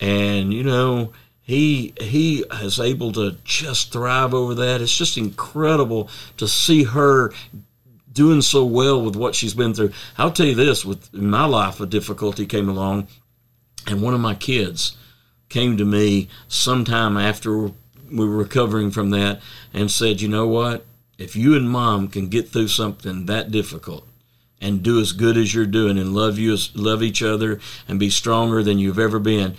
and 0.00 0.52
you 0.52 0.62
know 0.62 1.12
he 1.42 1.94
he 2.00 2.44
is 2.60 2.78
able 2.78 3.12
to 3.12 3.36
just 3.44 3.92
thrive 3.92 4.34
over 4.34 4.54
that. 4.54 4.80
It's 4.80 4.96
just 4.96 5.16
incredible 5.16 6.08
to 6.36 6.46
see 6.46 6.84
her 6.84 7.32
doing 8.12 8.42
so 8.42 8.64
well 8.64 9.00
with 9.00 9.16
what 9.16 9.34
she's 9.34 9.54
been 9.54 9.74
through. 9.74 9.92
I'll 10.18 10.32
tell 10.32 10.46
you 10.46 10.54
this: 10.54 10.84
with 10.84 11.12
my 11.12 11.44
life, 11.44 11.80
a 11.80 11.86
difficulty 11.86 12.46
came 12.46 12.68
along, 12.68 13.08
and 13.86 14.02
one 14.02 14.14
of 14.14 14.20
my 14.20 14.34
kids 14.34 14.96
came 15.48 15.76
to 15.76 15.84
me 15.84 16.28
sometime 16.48 17.16
after 17.16 17.66
we 17.66 17.72
were 18.10 18.36
recovering 18.36 18.90
from 18.90 19.10
that 19.10 19.40
and 19.72 19.90
said, 19.90 20.20
"You 20.20 20.28
know 20.28 20.46
what? 20.46 20.86
If 21.18 21.36
you 21.36 21.54
and 21.54 21.70
mom 21.70 22.08
can 22.08 22.28
get 22.28 22.48
through 22.48 22.68
something 22.68 23.26
that 23.26 23.50
difficult." 23.50 24.06
and 24.64 24.84
do 24.84 25.00
as 25.00 25.10
good 25.10 25.36
as 25.36 25.52
you're 25.52 25.66
doing 25.66 25.98
and 25.98 26.14
love 26.14 26.38
you 26.38 26.56
love 26.76 27.02
each 27.02 27.20
other 27.20 27.58
and 27.88 27.98
be 27.98 28.08
stronger 28.08 28.62
than 28.62 28.78
you've 28.78 28.96
ever 28.96 29.18
been 29.18 29.56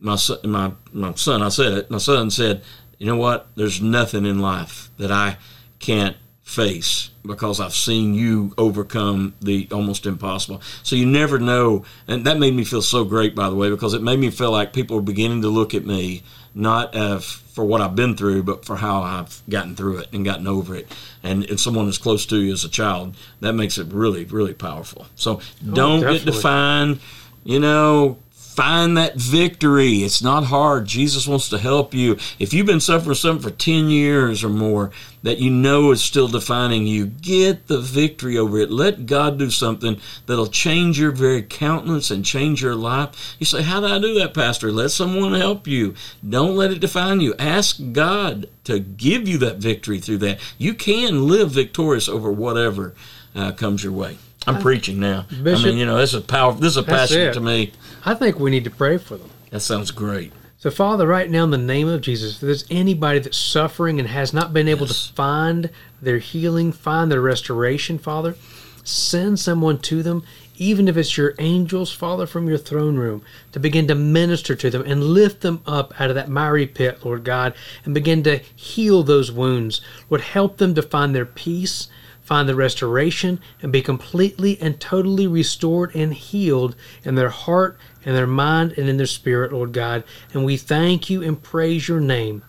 my 0.00 0.16
son, 0.16 0.38
my 0.44 0.72
my 0.92 1.14
son, 1.14 1.42
I 1.42 1.48
said 1.48 1.72
it. 1.72 1.90
My 1.90 1.98
son 1.98 2.30
said, 2.30 2.62
"You 2.98 3.06
know 3.06 3.16
what? 3.16 3.48
There's 3.56 3.80
nothing 3.80 4.26
in 4.26 4.38
life 4.38 4.90
that 4.98 5.10
I 5.10 5.38
can't 5.78 6.16
face 6.48 7.10
because 7.26 7.60
I've 7.60 7.74
seen 7.74 8.14
you 8.14 8.54
overcome 8.56 9.34
the 9.40 9.68
almost 9.70 10.06
impossible." 10.06 10.62
So 10.82 10.96
you 10.96 11.06
never 11.06 11.38
know, 11.38 11.84
and 12.06 12.24
that 12.24 12.38
made 12.38 12.54
me 12.54 12.64
feel 12.64 12.82
so 12.82 13.04
great, 13.04 13.34
by 13.34 13.48
the 13.50 13.56
way, 13.56 13.70
because 13.70 13.94
it 13.94 14.02
made 14.02 14.18
me 14.18 14.30
feel 14.30 14.50
like 14.50 14.72
people 14.72 14.98
are 14.98 15.02
beginning 15.02 15.42
to 15.42 15.48
look 15.48 15.74
at 15.74 15.84
me 15.84 16.22
not 16.54 16.94
uh, 16.94 17.18
for 17.18 17.64
what 17.64 17.80
I've 17.80 17.94
been 17.94 18.16
through, 18.16 18.42
but 18.42 18.64
for 18.64 18.76
how 18.76 19.02
I've 19.02 19.42
gotten 19.48 19.76
through 19.76 19.98
it 19.98 20.08
and 20.12 20.24
gotten 20.24 20.46
over 20.46 20.74
it. 20.74 20.92
And, 21.22 21.48
and 21.48 21.58
someone 21.58 21.88
as 21.88 21.98
close 21.98 22.26
to 22.26 22.36
you 22.36 22.52
as 22.52 22.64
a 22.64 22.68
child, 22.68 23.16
that 23.40 23.52
makes 23.52 23.78
it 23.78 23.92
really, 23.92 24.24
really 24.24 24.54
powerful. 24.54 25.06
So 25.14 25.40
don't 25.72 26.00
get 26.00 26.24
defined, 26.24 27.00
you 27.44 27.60
know, 27.60 28.18
find 28.58 28.96
that 28.96 29.14
victory. 29.14 29.98
It's 29.98 30.20
not 30.20 30.42
hard. 30.42 30.84
Jesus 30.84 31.28
wants 31.28 31.48
to 31.50 31.58
help 31.58 31.94
you. 31.94 32.16
If 32.40 32.52
you've 32.52 32.66
been 32.66 32.80
suffering 32.80 33.14
something 33.14 33.48
for 33.48 33.56
10 33.56 33.88
years 33.88 34.42
or 34.42 34.48
more 34.48 34.90
that 35.22 35.38
you 35.38 35.48
know 35.48 35.92
is 35.92 36.02
still 36.02 36.26
defining 36.26 36.84
you, 36.84 37.06
get 37.06 37.68
the 37.68 37.78
victory 37.78 38.36
over 38.36 38.58
it. 38.58 38.72
Let 38.72 39.06
God 39.06 39.38
do 39.38 39.48
something 39.48 40.00
that'll 40.26 40.48
change 40.48 40.98
your 40.98 41.12
very 41.12 41.40
countenance 41.40 42.10
and 42.10 42.24
change 42.24 42.60
your 42.60 42.74
life. 42.74 43.36
You 43.38 43.46
say, 43.46 43.62
How 43.62 43.78
do 43.78 43.86
I 43.86 44.00
do 44.00 44.18
that, 44.18 44.34
Pastor? 44.34 44.72
Let 44.72 44.90
someone 44.90 45.34
help 45.34 45.68
you. 45.68 45.94
Don't 46.28 46.56
let 46.56 46.72
it 46.72 46.80
define 46.80 47.20
you. 47.20 47.36
Ask 47.38 47.80
God 47.92 48.48
to 48.64 48.80
give 48.80 49.28
you 49.28 49.38
that 49.38 49.58
victory 49.58 50.00
through 50.00 50.18
that. 50.18 50.40
You 50.58 50.74
can 50.74 51.28
live 51.28 51.52
victorious 51.52 52.08
over 52.08 52.32
whatever 52.32 52.96
uh, 53.36 53.52
comes 53.52 53.84
your 53.84 53.92
way. 53.92 54.18
I'm 54.48 54.60
preaching 54.62 54.98
now. 54.98 55.26
I 55.30 55.64
mean, 55.68 55.78
you 55.78 55.86
know, 55.86 55.98
this 55.98 56.14
is 56.14 56.24
powerful. 56.24 56.60
This 56.60 56.72
is 56.72 56.76
a 56.78 56.82
passion 56.82 57.18
to 57.34 57.40
me. 57.40 57.72
I 58.08 58.14
think 58.14 58.38
we 58.38 58.50
need 58.50 58.64
to 58.64 58.70
pray 58.70 58.96
for 58.96 59.18
them. 59.18 59.28
That 59.50 59.60
sounds 59.60 59.90
great. 59.90 60.32
So, 60.56 60.70
Father, 60.70 61.06
right 61.06 61.30
now 61.30 61.44
in 61.44 61.50
the 61.50 61.58
name 61.58 61.88
of 61.88 62.00
Jesus, 62.00 62.36
if 62.36 62.40
there's 62.40 62.64
anybody 62.70 63.18
that's 63.18 63.36
suffering 63.36 63.98
and 63.98 64.08
has 64.08 64.32
not 64.32 64.54
been 64.54 64.66
able 64.66 64.86
Yes. 64.86 65.08
to 65.08 65.12
find 65.12 65.68
their 66.00 66.16
healing, 66.16 66.72
find 66.72 67.12
their 67.12 67.20
restoration, 67.20 67.98
Father, 67.98 68.34
send 68.82 69.38
someone 69.38 69.76
to 69.80 70.02
them, 70.02 70.22
even 70.56 70.88
if 70.88 70.96
it's 70.96 71.18
your 71.18 71.34
angels, 71.38 71.92
Father, 71.92 72.26
from 72.26 72.48
your 72.48 72.56
throne 72.56 72.96
room, 72.96 73.20
to 73.52 73.60
begin 73.60 73.86
to 73.88 73.94
minister 73.94 74.54
to 74.54 74.70
them 74.70 74.84
and 74.86 75.04
lift 75.04 75.42
them 75.42 75.60
up 75.66 75.92
out 76.00 76.08
of 76.08 76.14
that 76.14 76.30
miry 76.30 76.66
pit, 76.66 77.04
Lord 77.04 77.24
God, 77.24 77.52
and 77.84 77.92
begin 77.92 78.22
to 78.22 78.38
heal 78.56 79.02
those 79.02 79.30
wounds. 79.30 79.82
Lord, 80.08 80.22
help 80.22 80.56
them 80.56 80.74
to 80.76 80.82
find 80.82 81.14
their 81.14 81.26
peace, 81.26 81.88
find 82.22 82.48
the 82.48 82.54
restoration, 82.54 83.40
and 83.62 83.72
be 83.72 83.80
completely 83.80 84.58
and 84.60 84.78
totally 84.80 85.26
restored 85.26 85.94
and 85.94 86.12
healed 86.12 86.74
in 87.04 87.14
their 87.14 87.30
heart, 87.30 87.78
in 88.04 88.14
their 88.14 88.26
mind, 88.26 88.74
and 88.76 88.88
in 88.88 88.96
their 88.96 89.06
spirit, 89.06 89.52
Lord 89.52 89.72
God. 89.72 90.04
And 90.32 90.44
we 90.44 90.56
thank 90.56 91.10
you 91.10 91.22
and 91.22 91.42
praise 91.42 91.88
your 91.88 92.00
name. 92.00 92.44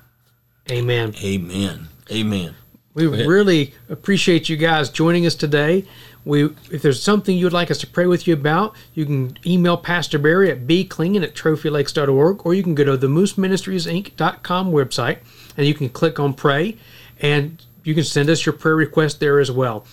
Amen. 0.72 1.14
Amen. 1.24 1.88
Amen. 2.12 2.56
We 2.94 3.08
really 3.08 3.74
appreciate 3.88 4.50
you 4.50 4.58
guys 4.58 4.90
joining 4.90 5.26
us 5.26 5.36
today. 5.36 5.86
We, 6.26 6.46
if 6.70 6.82
there's 6.82 7.02
something 7.02 7.38
you 7.38 7.46
would 7.46 7.54
like 7.54 7.72
us 7.72 7.78
to 7.80 7.88
pray 7.88 8.08
with 8.08 8.28
you 8.28 8.34
about, 8.34 8.76
you 8.94 9.06
can 9.06 9.38
email 9.46 9.78
Pastor 9.78 10.20
Barry 10.20 10.52
at 10.52 10.68
bclingan 10.68 11.24
at 11.24 11.34
trophylakes.org, 11.34 12.46
or 12.46 12.54
you 12.54 12.62
can 12.62 12.76
go 12.76 12.84
to 12.84 12.98
the 12.98 13.08
mooseministriesinc.com 13.08 14.72
website 14.72 15.20
and 15.56 15.66
you 15.66 15.74
can 15.74 15.90
click 15.90 16.20
on 16.20 16.34
pray 16.34 16.78
and 17.22 17.64
you 17.84 17.96
can 17.96 18.04
send 18.04 18.30
us 18.30 18.46
your 18.46 18.54
prayer 18.54 18.76
request 18.76 19.20
there 19.20 19.40
as 19.40 19.52
well. 19.52 19.86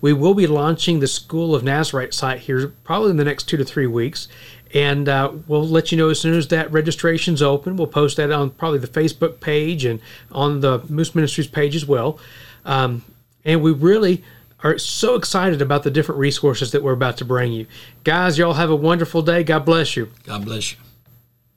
We 0.00 0.12
will 0.12 0.34
be 0.34 0.46
launching 0.46 1.00
the 1.00 1.06
School 1.06 1.54
of 1.54 1.62
Nazarite 1.62 2.14
site 2.14 2.40
here 2.40 2.68
probably 2.84 3.10
in 3.10 3.16
the 3.16 3.24
next 3.24 3.44
two 3.44 3.56
to 3.56 3.64
three 3.64 3.86
weeks. 3.86 4.28
And 4.74 5.08
uh, 5.08 5.32
we'll 5.46 5.66
let 5.66 5.92
you 5.92 5.98
know 5.98 6.08
as 6.08 6.20
soon 6.20 6.34
as 6.34 6.48
that 6.48 6.72
registration's 6.72 7.42
open. 7.42 7.76
We'll 7.76 7.86
post 7.86 8.16
that 8.16 8.30
on 8.30 8.50
probably 8.50 8.78
the 8.78 8.88
Facebook 8.88 9.40
page 9.40 9.84
and 9.84 10.00
on 10.30 10.60
the 10.60 10.82
Moose 10.88 11.14
Ministries 11.14 11.46
page 11.46 11.76
as 11.76 11.86
well. 11.86 12.18
Um, 12.64 13.04
and 13.44 13.62
we 13.62 13.72
really 13.72 14.22
are 14.62 14.78
so 14.78 15.16
excited 15.16 15.60
about 15.60 15.82
the 15.82 15.90
different 15.90 16.20
resources 16.20 16.70
that 16.70 16.82
we're 16.82 16.92
about 16.92 17.16
to 17.18 17.24
bring 17.24 17.52
you. 17.52 17.66
Guys, 18.04 18.38
y'all 18.38 18.54
have 18.54 18.70
a 18.70 18.76
wonderful 18.76 19.22
day. 19.22 19.42
God 19.42 19.64
bless 19.64 19.96
you. 19.96 20.10
God 20.24 20.44
bless 20.44 20.72
you. 20.72 20.78